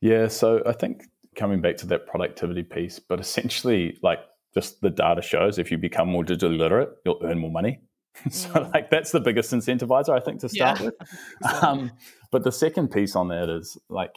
Yeah, 0.00 0.28
so 0.28 0.62
I 0.64 0.72
think 0.72 1.04
coming 1.34 1.60
back 1.60 1.76
to 1.78 1.86
that 1.86 2.06
productivity 2.06 2.62
piece, 2.62 2.98
but 2.98 3.20
essentially, 3.20 3.98
like, 4.02 4.20
just 4.54 4.80
the 4.80 4.90
data 4.90 5.22
shows 5.22 5.58
if 5.58 5.70
you 5.70 5.78
become 5.78 6.08
more 6.08 6.24
digitally 6.24 6.58
literate, 6.58 6.90
you'll 7.04 7.20
earn 7.22 7.38
more 7.38 7.50
money. 7.50 7.80
so, 8.30 8.48
mm. 8.50 8.72
like, 8.72 8.90
that's 8.90 9.12
the 9.12 9.20
biggest 9.20 9.52
incentivizer, 9.52 10.10
I 10.10 10.20
think, 10.20 10.40
to 10.40 10.48
start 10.48 10.80
yeah. 10.80 10.86
with. 11.42 11.62
Um, 11.62 11.92
but 12.30 12.44
the 12.44 12.52
second 12.52 12.88
piece 12.88 13.16
on 13.16 13.28
that 13.28 13.48
is 13.48 13.78
like, 13.88 14.16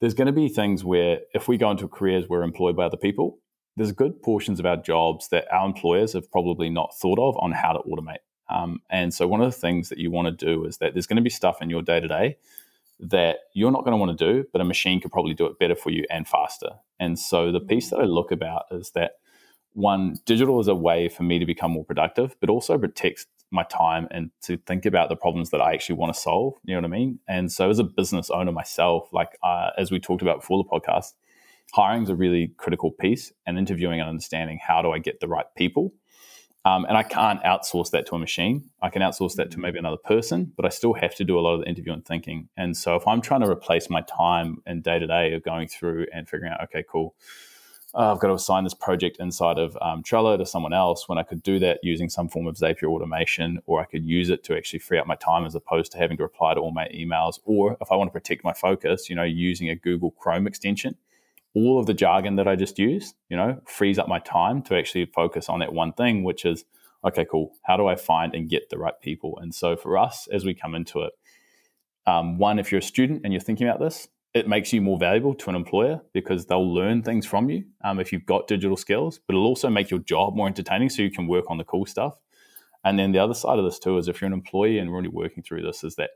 there's 0.00 0.14
going 0.14 0.26
to 0.26 0.32
be 0.32 0.48
things 0.48 0.84
where 0.84 1.20
if 1.34 1.48
we 1.48 1.56
go 1.56 1.70
into 1.70 1.88
careers 1.88 2.28
where 2.28 2.40
we're 2.40 2.44
employed 2.44 2.76
by 2.76 2.84
other 2.84 2.96
people, 2.96 3.38
there's 3.76 3.92
good 3.92 4.22
portions 4.22 4.60
of 4.60 4.66
our 4.66 4.76
jobs 4.76 5.28
that 5.28 5.46
our 5.52 5.66
employers 5.66 6.12
have 6.12 6.30
probably 6.30 6.68
not 6.68 6.94
thought 6.96 7.18
of 7.18 7.36
on 7.38 7.52
how 7.52 7.72
to 7.72 7.80
automate. 7.80 8.18
Um, 8.48 8.80
and 8.90 9.12
so 9.12 9.26
one 9.26 9.40
of 9.40 9.52
the 9.52 9.58
things 9.58 9.88
that 9.88 9.98
you 9.98 10.10
want 10.10 10.26
to 10.26 10.46
do 10.46 10.64
is 10.64 10.78
that 10.78 10.92
there's 10.94 11.06
going 11.06 11.16
to 11.16 11.22
be 11.22 11.30
stuff 11.30 11.62
in 11.62 11.70
your 11.70 11.82
day 11.82 12.00
to 12.00 12.08
day 12.08 12.36
that 13.00 13.38
you're 13.54 13.72
not 13.72 13.84
going 13.84 13.92
to 13.92 13.96
want 13.96 14.16
to 14.16 14.32
do, 14.32 14.46
but 14.52 14.60
a 14.60 14.64
machine 14.64 15.00
could 15.00 15.10
probably 15.10 15.34
do 15.34 15.46
it 15.46 15.58
better 15.58 15.74
for 15.74 15.90
you 15.90 16.04
and 16.10 16.28
faster. 16.28 16.70
And 17.00 17.18
so 17.18 17.50
the 17.50 17.60
piece 17.60 17.90
that 17.90 17.98
I 17.98 18.04
look 18.04 18.30
about 18.30 18.64
is 18.70 18.90
that 18.90 19.12
one, 19.72 20.16
digital 20.24 20.60
is 20.60 20.68
a 20.68 20.74
way 20.74 21.08
for 21.08 21.24
me 21.24 21.38
to 21.38 21.46
become 21.46 21.72
more 21.72 21.84
productive, 21.84 22.36
but 22.40 22.48
also 22.48 22.78
protects 22.78 23.26
my 23.54 23.64
time 23.64 24.08
and 24.10 24.30
to 24.42 24.56
think 24.58 24.84
about 24.84 25.08
the 25.08 25.16
problems 25.16 25.50
that 25.50 25.60
I 25.60 25.72
actually 25.72 25.96
want 25.96 26.14
to 26.14 26.20
solve. 26.20 26.54
You 26.64 26.74
know 26.74 26.80
what 26.80 26.92
I 26.92 26.98
mean? 26.98 27.20
And 27.28 27.50
so, 27.50 27.70
as 27.70 27.78
a 27.78 27.84
business 27.84 28.30
owner 28.30 28.52
myself, 28.52 29.08
like 29.12 29.38
uh, 29.42 29.70
as 29.78 29.90
we 29.90 29.98
talked 29.98 30.22
about 30.22 30.40
before 30.40 30.62
the 30.62 30.68
podcast, 30.68 31.12
hiring 31.72 32.02
is 32.02 32.10
a 32.10 32.14
really 32.14 32.52
critical 32.56 32.90
piece, 32.90 33.32
and 33.46 33.58
interviewing 33.58 34.00
and 34.00 34.08
understanding 34.08 34.58
how 34.62 34.82
do 34.82 34.90
I 34.90 34.98
get 34.98 35.20
the 35.20 35.28
right 35.28 35.46
people. 35.56 35.92
Um, 36.66 36.86
and 36.86 36.96
I 36.96 37.02
can't 37.02 37.42
outsource 37.42 37.90
that 37.90 38.06
to 38.06 38.14
a 38.14 38.18
machine. 38.18 38.70
I 38.80 38.88
can 38.88 39.02
outsource 39.02 39.34
that 39.34 39.50
to 39.50 39.60
maybe 39.60 39.78
another 39.78 39.98
person, 39.98 40.50
but 40.56 40.64
I 40.64 40.70
still 40.70 40.94
have 40.94 41.14
to 41.16 41.24
do 41.24 41.38
a 41.38 41.40
lot 41.40 41.54
of 41.54 41.60
the 41.60 41.68
interview 41.68 41.92
and 41.92 42.04
thinking. 42.04 42.48
And 42.56 42.76
so, 42.76 42.96
if 42.96 43.06
I'm 43.06 43.20
trying 43.20 43.42
to 43.42 43.50
replace 43.50 43.88
my 43.88 44.00
time 44.02 44.58
and 44.66 44.82
day 44.82 44.98
to 44.98 45.06
day 45.06 45.32
of 45.34 45.42
going 45.42 45.68
through 45.68 46.06
and 46.12 46.28
figuring 46.28 46.52
out, 46.52 46.62
okay, 46.64 46.84
cool 46.90 47.14
oh, 47.94 48.12
I've 48.12 48.18
got 48.18 48.28
to 48.28 48.34
assign 48.34 48.64
this 48.64 48.74
project 48.74 49.18
inside 49.20 49.58
of 49.58 49.76
um, 49.80 50.02
Trello 50.02 50.36
to 50.36 50.44
someone 50.44 50.72
else 50.72 51.08
when 51.08 51.18
I 51.18 51.22
could 51.22 51.42
do 51.42 51.58
that 51.60 51.80
using 51.82 52.08
some 52.08 52.28
form 52.28 52.46
of 52.46 52.56
Zapier 52.56 52.88
automation, 52.88 53.60
or 53.66 53.80
I 53.80 53.84
could 53.84 54.04
use 54.04 54.30
it 54.30 54.42
to 54.44 54.56
actually 54.56 54.80
free 54.80 54.98
up 54.98 55.06
my 55.06 55.14
time 55.16 55.44
as 55.44 55.54
opposed 55.54 55.92
to 55.92 55.98
having 55.98 56.16
to 56.16 56.22
reply 56.22 56.54
to 56.54 56.60
all 56.60 56.72
my 56.72 56.88
emails. 56.88 57.38
Or 57.44 57.76
if 57.80 57.90
I 57.90 57.96
want 57.96 58.08
to 58.08 58.12
protect 58.12 58.44
my 58.44 58.52
focus, 58.52 59.08
you 59.08 59.16
know, 59.16 59.22
using 59.22 59.70
a 59.70 59.76
Google 59.76 60.10
Chrome 60.12 60.46
extension, 60.46 60.96
all 61.54 61.78
of 61.78 61.86
the 61.86 61.94
jargon 61.94 62.36
that 62.36 62.48
I 62.48 62.56
just 62.56 62.78
used, 62.78 63.14
you 63.28 63.36
know, 63.36 63.60
frees 63.66 63.98
up 63.98 64.08
my 64.08 64.18
time 64.18 64.60
to 64.62 64.76
actually 64.76 65.06
focus 65.06 65.48
on 65.48 65.60
that 65.60 65.72
one 65.72 65.92
thing, 65.92 66.24
which 66.24 66.44
is, 66.44 66.64
okay, 67.04 67.24
cool. 67.30 67.52
How 67.62 67.76
do 67.76 67.86
I 67.86 67.94
find 67.94 68.34
and 68.34 68.48
get 68.48 68.70
the 68.70 68.78
right 68.78 69.00
people? 69.00 69.38
And 69.40 69.54
so 69.54 69.76
for 69.76 69.96
us, 69.96 70.26
as 70.32 70.44
we 70.44 70.52
come 70.52 70.74
into 70.74 71.02
it, 71.02 71.12
um, 72.06 72.38
one, 72.38 72.58
if 72.58 72.70
you're 72.72 72.80
a 72.80 72.82
student 72.82 73.22
and 73.24 73.32
you're 73.32 73.40
thinking 73.40 73.68
about 73.68 73.80
this, 73.80 74.08
it 74.34 74.48
makes 74.48 74.72
you 74.72 74.82
more 74.82 74.98
valuable 74.98 75.32
to 75.32 75.48
an 75.48 75.56
employer 75.56 76.00
because 76.12 76.46
they'll 76.46 76.74
learn 76.74 77.02
things 77.02 77.24
from 77.24 77.48
you 77.48 77.64
um, 77.84 78.00
if 78.00 78.12
you've 78.12 78.26
got 78.26 78.48
digital 78.48 78.76
skills, 78.76 79.20
but 79.26 79.34
it'll 79.34 79.46
also 79.46 79.70
make 79.70 79.90
your 79.90 80.00
job 80.00 80.34
more 80.34 80.48
entertaining 80.48 80.90
so 80.90 81.02
you 81.02 81.10
can 81.10 81.28
work 81.28 81.44
on 81.48 81.56
the 81.56 81.64
cool 81.64 81.86
stuff. 81.86 82.18
And 82.84 82.98
then 82.98 83.12
the 83.12 83.20
other 83.20 83.34
side 83.34 83.58
of 83.58 83.64
this 83.64 83.78
too 83.78 83.96
is 83.96 84.08
if 84.08 84.20
you're 84.20 84.26
an 84.26 84.32
employee 84.32 84.78
and 84.78 84.90
we're 84.90 84.96
already 84.96 85.08
working 85.08 85.42
through 85.44 85.62
this, 85.62 85.84
is 85.84 85.94
that 85.94 86.10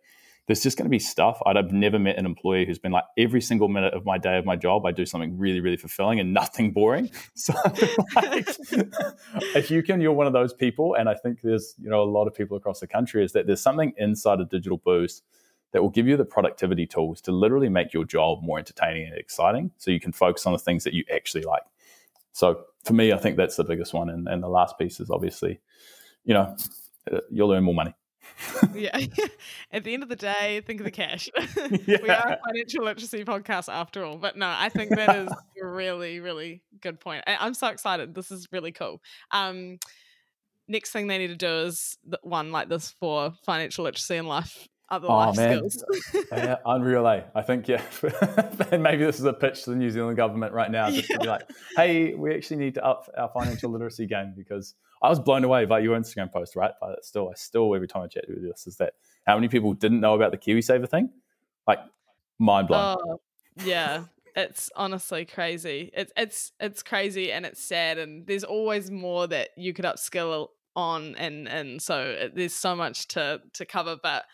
there's 0.48 0.62
just 0.62 0.76
going 0.76 0.86
to 0.86 0.90
be 0.90 0.98
stuff. 0.98 1.40
I'd 1.46 1.56
have 1.56 1.72
never 1.72 1.98
met 1.98 2.18
an 2.18 2.26
employee 2.26 2.66
who's 2.66 2.78
been 2.78 2.90
like 2.90 3.04
every 3.16 3.40
single 3.40 3.68
minute 3.68 3.94
of 3.94 4.04
my 4.04 4.18
day 4.18 4.36
of 4.36 4.44
my 4.44 4.56
job, 4.56 4.84
I 4.84 4.92
do 4.92 5.06
something 5.06 5.38
really, 5.38 5.60
really 5.60 5.76
fulfilling 5.76 6.18
and 6.18 6.34
nothing 6.34 6.72
boring. 6.72 7.10
So, 7.34 7.54
like, 8.16 8.48
if 9.54 9.70
you 9.70 9.82
can, 9.82 10.00
you're 10.00 10.12
one 10.12 10.26
of 10.26 10.32
those 10.32 10.52
people. 10.52 10.94
And 10.94 11.08
I 11.08 11.14
think 11.14 11.40
there's, 11.42 11.74
you 11.80 11.88
know, 11.88 12.02
a 12.02 12.10
lot 12.10 12.26
of 12.26 12.34
people 12.34 12.56
across 12.56 12.80
the 12.80 12.86
country 12.86 13.24
is 13.24 13.32
that 13.32 13.46
there's 13.46 13.60
something 13.60 13.92
inside 13.96 14.40
of 14.40 14.48
Digital 14.48 14.78
Boost 14.78 15.22
that 15.72 15.82
will 15.82 15.90
give 15.90 16.06
you 16.06 16.16
the 16.16 16.24
productivity 16.24 16.86
tools 16.86 17.20
to 17.22 17.32
literally 17.32 17.68
make 17.68 17.92
your 17.92 18.04
job 18.04 18.42
more 18.42 18.58
entertaining 18.58 19.06
and 19.06 19.16
exciting 19.16 19.70
so 19.76 19.90
you 19.90 20.00
can 20.00 20.12
focus 20.12 20.46
on 20.46 20.52
the 20.52 20.58
things 20.58 20.84
that 20.84 20.94
you 20.94 21.04
actually 21.12 21.42
like. 21.42 21.62
So 22.32 22.64
for 22.84 22.94
me, 22.94 23.12
I 23.12 23.18
think 23.18 23.36
that's 23.36 23.56
the 23.56 23.64
biggest 23.64 23.92
one. 23.92 24.08
And, 24.08 24.28
and 24.28 24.42
the 24.42 24.48
last 24.48 24.78
piece 24.78 25.00
is 25.00 25.10
obviously, 25.10 25.60
you 26.24 26.34
know, 26.34 26.56
uh, 27.12 27.20
you'll 27.30 27.52
earn 27.52 27.64
more 27.64 27.74
money. 27.74 27.94
yeah. 28.74 28.98
At 29.72 29.84
the 29.84 29.92
end 29.92 30.02
of 30.02 30.08
the 30.08 30.16
day, 30.16 30.62
think 30.64 30.80
of 30.80 30.84
the 30.84 30.90
cash. 30.90 31.28
yeah. 31.86 31.98
We 32.02 32.08
are 32.08 32.32
a 32.32 32.38
financial 32.46 32.84
literacy 32.84 33.24
podcast 33.24 33.72
after 33.72 34.04
all. 34.04 34.16
But 34.16 34.36
no, 34.36 34.46
I 34.46 34.68
think 34.68 34.90
that 34.90 35.16
is 35.16 35.32
a 35.60 35.66
really, 35.66 36.20
really 36.20 36.62
good 36.80 37.00
point. 37.00 37.24
I, 37.26 37.46
am 37.46 37.54
so 37.54 37.68
excited. 37.68 38.14
This 38.14 38.30
is 38.30 38.48
really 38.52 38.72
cool. 38.72 39.02
Um, 39.32 39.78
next 40.66 40.92
thing 40.92 41.06
they 41.06 41.18
need 41.18 41.28
to 41.28 41.36
do 41.36 41.66
is 41.66 41.98
one 42.22 42.52
like 42.52 42.68
this 42.68 42.94
for 43.00 43.32
financial 43.44 43.84
literacy 43.84 44.16
and 44.16 44.28
life 44.28 44.68
other 44.90 45.08
oh, 45.08 45.16
life 45.16 45.36
man. 45.36 45.68
skills. 45.70 45.84
yeah, 46.32 46.56
unreal, 46.64 47.06
eh? 47.06 47.22
I 47.34 47.42
think, 47.42 47.68
yeah. 47.68 47.82
and 48.72 48.82
maybe 48.82 49.04
this 49.04 49.18
is 49.18 49.24
a 49.24 49.32
pitch 49.32 49.64
to 49.64 49.70
the 49.70 49.76
New 49.76 49.90
Zealand 49.90 50.16
government 50.16 50.52
right 50.52 50.70
now 50.70 50.90
just 50.90 51.08
yeah. 51.10 51.16
to 51.16 51.22
be 51.22 51.28
like, 51.28 51.50
hey, 51.76 52.14
we 52.14 52.34
actually 52.34 52.56
need 52.56 52.74
to 52.74 52.84
up 52.84 53.08
our 53.16 53.28
financial 53.28 53.70
literacy 53.70 54.06
game 54.06 54.32
because 54.36 54.74
I 55.02 55.08
was 55.08 55.20
blown 55.20 55.44
away 55.44 55.64
by 55.64 55.80
your 55.80 55.98
Instagram 55.98 56.32
post, 56.32 56.56
right? 56.56 56.72
But 56.80 57.04
still, 57.04 57.28
I 57.28 57.34
still, 57.34 57.74
every 57.74 57.88
time 57.88 58.02
I 58.02 58.06
chat 58.06 58.24
with 58.28 58.38
you 58.38 58.48
this, 58.48 58.66
is 58.66 58.76
that 58.76 58.94
how 59.26 59.34
many 59.36 59.48
people 59.48 59.74
didn't 59.74 60.00
know 60.00 60.14
about 60.14 60.30
the 60.30 60.38
KiwiSaver 60.38 60.88
thing? 60.88 61.10
Like, 61.66 61.80
mind 62.38 62.68
blowing. 62.68 62.96
Oh, 63.00 63.20
yeah. 63.64 64.04
It's 64.34 64.70
honestly 64.76 65.24
crazy. 65.24 65.90
It's 65.92 66.12
it's 66.16 66.52
it's 66.60 66.84
crazy 66.84 67.32
and 67.32 67.44
it's 67.44 67.62
sad 67.62 67.98
and 67.98 68.24
there's 68.24 68.44
always 68.44 68.88
more 68.88 69.26
that 69.26 69.48
you 69.56 69.74
could 69.74 69.84
upskill 69.84 70.48
on 70.76 71.16
and 71.16 71.48
and 71.48 71.82
so 71.82 72.30
there's 72.32 72.54
so 72.54 72.76
much 72.76 73.08
to 73.08 73.40
to 73.54 73.66
cover 73.66 73.96
but 74.00 74.26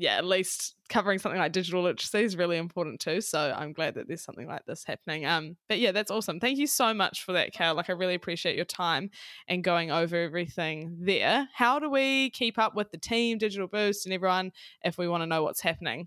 yeah, 0.00 0.16
at 0.16 0.24
least 0.24 0.76
covering 0.88 1.18
something 1.18 1.40
like 1.40 1.50
digital 1.50 1.82
literacy 1.82 2.22
is 2.22 2.36
really 2.36 2.56
important 2.56 3.00
too. 3.00 3.20
So 3.20 3.52
I'm 3.54 3.72
glad 3.72 3.94
that 3.94 4.06
there's 4.06 4.22
something 4.22 4.46
like 4.46 4.64
this 4.64 4.84
happening. 4.84 5.26
Um, 5.26 5.56
but 5.68 5.80
yeah, 5.80 5.90
that's 5.90 6.12
awesome. 6.12 6.38
Thank 6.38 6.58
you 6.58 6.68
so 6.68 6.94
much 6.94 7.24
for 7.24 7.32
that, 7.32 7.52
Cal. 7.52 7.74
Like 7.74 7.90
I 7.90 7.94
really 7.94 8.14
appreciate 8.14 8.54
your 8.54 8.64
time 8.64 9.10
and 9.48 9.64
going 9.64 9.90
over 9.90 10.16
everything 10.16 10.98
there. 11.00 11.48
How 11.52 11.80
do 11.80 11.90
we 11.90 12.30
keep 12.30 12.60
up 12.60 12.76
with 12.76 12.92
the 12.92 12.98
team, 12.98 13.38
Digital 13.38 13.66
Boost, 13.66 14.06
and 14.06 14.12
everyone 14.12 14.52
if 14.84 14.98
we 14.98 15.08
want 15.08 15.22
to 15.22 15.26
know 15.26 15.42
what's 15.42 15.62
happening? 15.62 16.06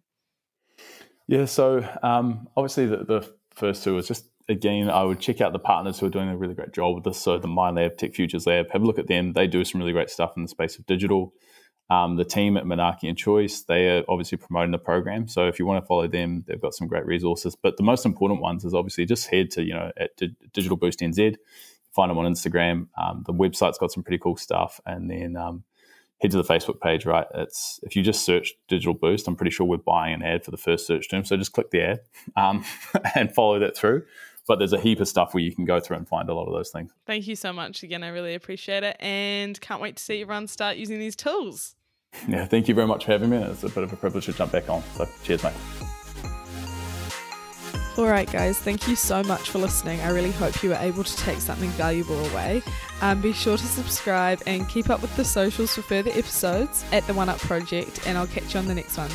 Yeah, 1.27 1.43
so 1.43 1.85
um, 2.01 2.47
obviously 2.55 2.85
the, 2.85 3.03
the 3.03 3.33
first 3.53 3.83
two 3.83 3.97
is 3.97 4.07
just 4.07 4.29
again, 4.47 4.89
I 4.89 5.03
would 5.03 5.19
check 5.19 5.41
out 5.41 5.51
the 5.51 5.59
partners 5.59 5.99
who 5.99 6.05
are 6.05 6.09
doing 6.09 6.29
a 6.29 6.37
really 6.37 6.53
great 6.53 6.71
job 6.71 6.95
with 6.95 7.03
this. 7.03 7.17
So 7.17 7.37
the 7.37 7.47
Mind 7.47 7.75
Lab, 7.75 7.97
Tech 7.97 8.13
Futures 8.13 8.47
Lab, 8.47 8.71
have 8.71 8.81
a 8.81 8.85
look 8.85 8.99
at 8.99 9.07
them. 9.07 9.33
They 9.33 9.47
do 9.47 9.65
some 9.65 9.79
really 9.79 9.93
great 9.93 10.09
stuff 10.09 10.33
in 10.37 10.43
the 10.43 10.49
space 10.49 10.77
of 10.79 10.85
digital. 10.85 11.33
Um, 11.91 12.15
the 12.15 12.23
team 12.23 12.55
at 12.55 12.65
Monarchy 12.65 13.09
and 13.09 13.17
Choice, 13.17 13.63
they 13.63 13.89
are 13.89 14.05
obviously 14.07 14.37
promoting 14.37 14.71
the 14.71 14.77
program. 14.77 15.27
So 15.27 15.49
if 15.49 15.59
you 15.59 15.65
want 15.65 15.83
to 15.83 15.85
follow 15.85 16.07
them, 16.07 16.45
they've 16.47 16.61
got 16.61 16.73
some 16.73 16.87
great 16.87 17.05
resources. 17.05 17.53
But 17.53 17.75
the 17.75 17.83
most 17.83 18.05
important 18.05 18.39
ones 18.39 18.63
is 18.63 18.73
obviously 18.73 19.05
just 19.05 19.27
head 19.27 19.51
to, 19.51 19.61
you 19.61 19.73
know, 19.73 19.91
at 19.97 20.15
D- 20.15 20.33
Digital 20.53 20.77
Boost 20.77 21.01
NZ, 21.01 21.35
find 21.93 22.09
them 22.09 22.17
on 22.17 22.31
Instagram. 22.31 22.87
Um, 22.97 23.23
the 23.25 23.33
website's 23.33 23.77
got 23.77 23.91
some 23.91 24.03
pretty 24.03 24.19
cool 24.19 24.37
stuff. 24.37 24.79
And 24.85 25.11
then 25.11 25.35
um, 25.35 25.65
head 26.21 26.31
to 26.31 26.37
the 26.37 26.45
Facebook 26.45 26.79
page, 26.79 27.05
right? 27.05 27.27
It's 27.35 27.81
if 27.83 27.97
you 27.97 28.03
just 28.03 28.23
search 28.23 28.53
Digital 28.69 28.93
Boost, 28.93 29.27
I'm 29.27 29.35
pretty 29.35 29.51
sure 29.51 29.67
we're 29.67 29.75
buying 29.75 30.13
an 30.13 30.23
ad 30.23 30.45
for 30.45 30.51
the 30.51 30.57
first 30.57 30.87
search 30.87 31.09
term. 31.09 31.25
So 31.25 31.35
just 31.35 31.51
click 31.51 31.71
the 31.71 31.81
ad 31.81 31.99
um, 32.37 32.63
and 33.15 33.35
follow 33.35 33.59
that 33.59 33.75
through 33.75 34.03
but 34.47 34.57
there's 34.57 34.73
a 34.73 34.79
heap 34.79 34.99
of 34.99 35.07
stuff 35.07 35.33
where 35.33 35.43
you 35.43 35.53
can 35.55 35.65
go 35.65 35.79
through 35.79 35.95
and 35.95 36.07
find 36.07 36.27
a 36.27 36.33
lot 36.33 36.45
of 36.45 36.53
those 36.53 36.71
things. 36.71 36.91
Thank 37.05 37.27
you 37.27 37.35
so 37.35 37.53
much 37.53 37.83
again. 37.83 38.03
I 38.03 38.07
really 38.07 38.33
appreciate 38.33 38.83
it 38.83 38.97
and 38.99 39.61
can't 39.61 39.79
wait 39.79 39.97
to 39.97 40.03
see 40.03 40.21
everyone 40.21 40.47
start 40.47 40.77
using 40.77 40.99
these 40.99 41.15
tools. 41.15 41.75
Yeah, 42.27 42.45
thank 42.45 42.67
you 42.67 42.75
very 42.75 42.87
much 42.87 43.05
for 43.05 43.11
having 43.11 43.29
me. 43.29 43.37
It's 43.37 43.63
a 43.63 43.69
bit 43.69 43.83
of 43.83 43.93
a 43.93 43.95
privilege 43.95 44.25
to 44.25 44.33
jump 44.33 44.51
back 44.51 44.69
on. 44.69 44.83
So 44.95 45.07
cheers, 45.23 45.43
mate. 45.43 45.53
All 47.97 48.07
right, 48.07 48.31
guys, 48.31 48.57
thank 48.57 48.87
you 48.87 48.95
so 48.95 49.21
much 49.23 49.49
for 49.49 49.59
listening. 49.59 49.99
I 49.99 50.11
really 50.11 50.31
hope 50.31 50.63
you 50.63 50.69
were 50.69 50.75
able 50.75 51.03
to 51.03 51.17
take 51.17 51.39
something 51.39 51.69
valuable 51.71 52.25
away. 52.27 52.63
Um, 53.01 53.21
be 53.21 53.33
sure 53.33 53.57
to 53.57 53.65
subscribe 53.65 54.41
and 54.47 54.67
keep 54.69 54.89
up 54.89 55.01
with 55.01 55.15
the 55.17 55.25
socials 55.25 55.75
for 55.75 55.81
further 55.81 56.11
episodes 56.11 56.85
at 56.93 57.05
the 57.05 57.13
One 57.13 57.27
Up 57.27 57.39
Project, 57.39 58.07
and 58.07 58.17
I'll 58.17 58.27
catch 58.27 58.53
you 58.53 58.59
on 58.61 58.67
the 58.67 58.75
next 58.75 58.97
one. 58.97 59.11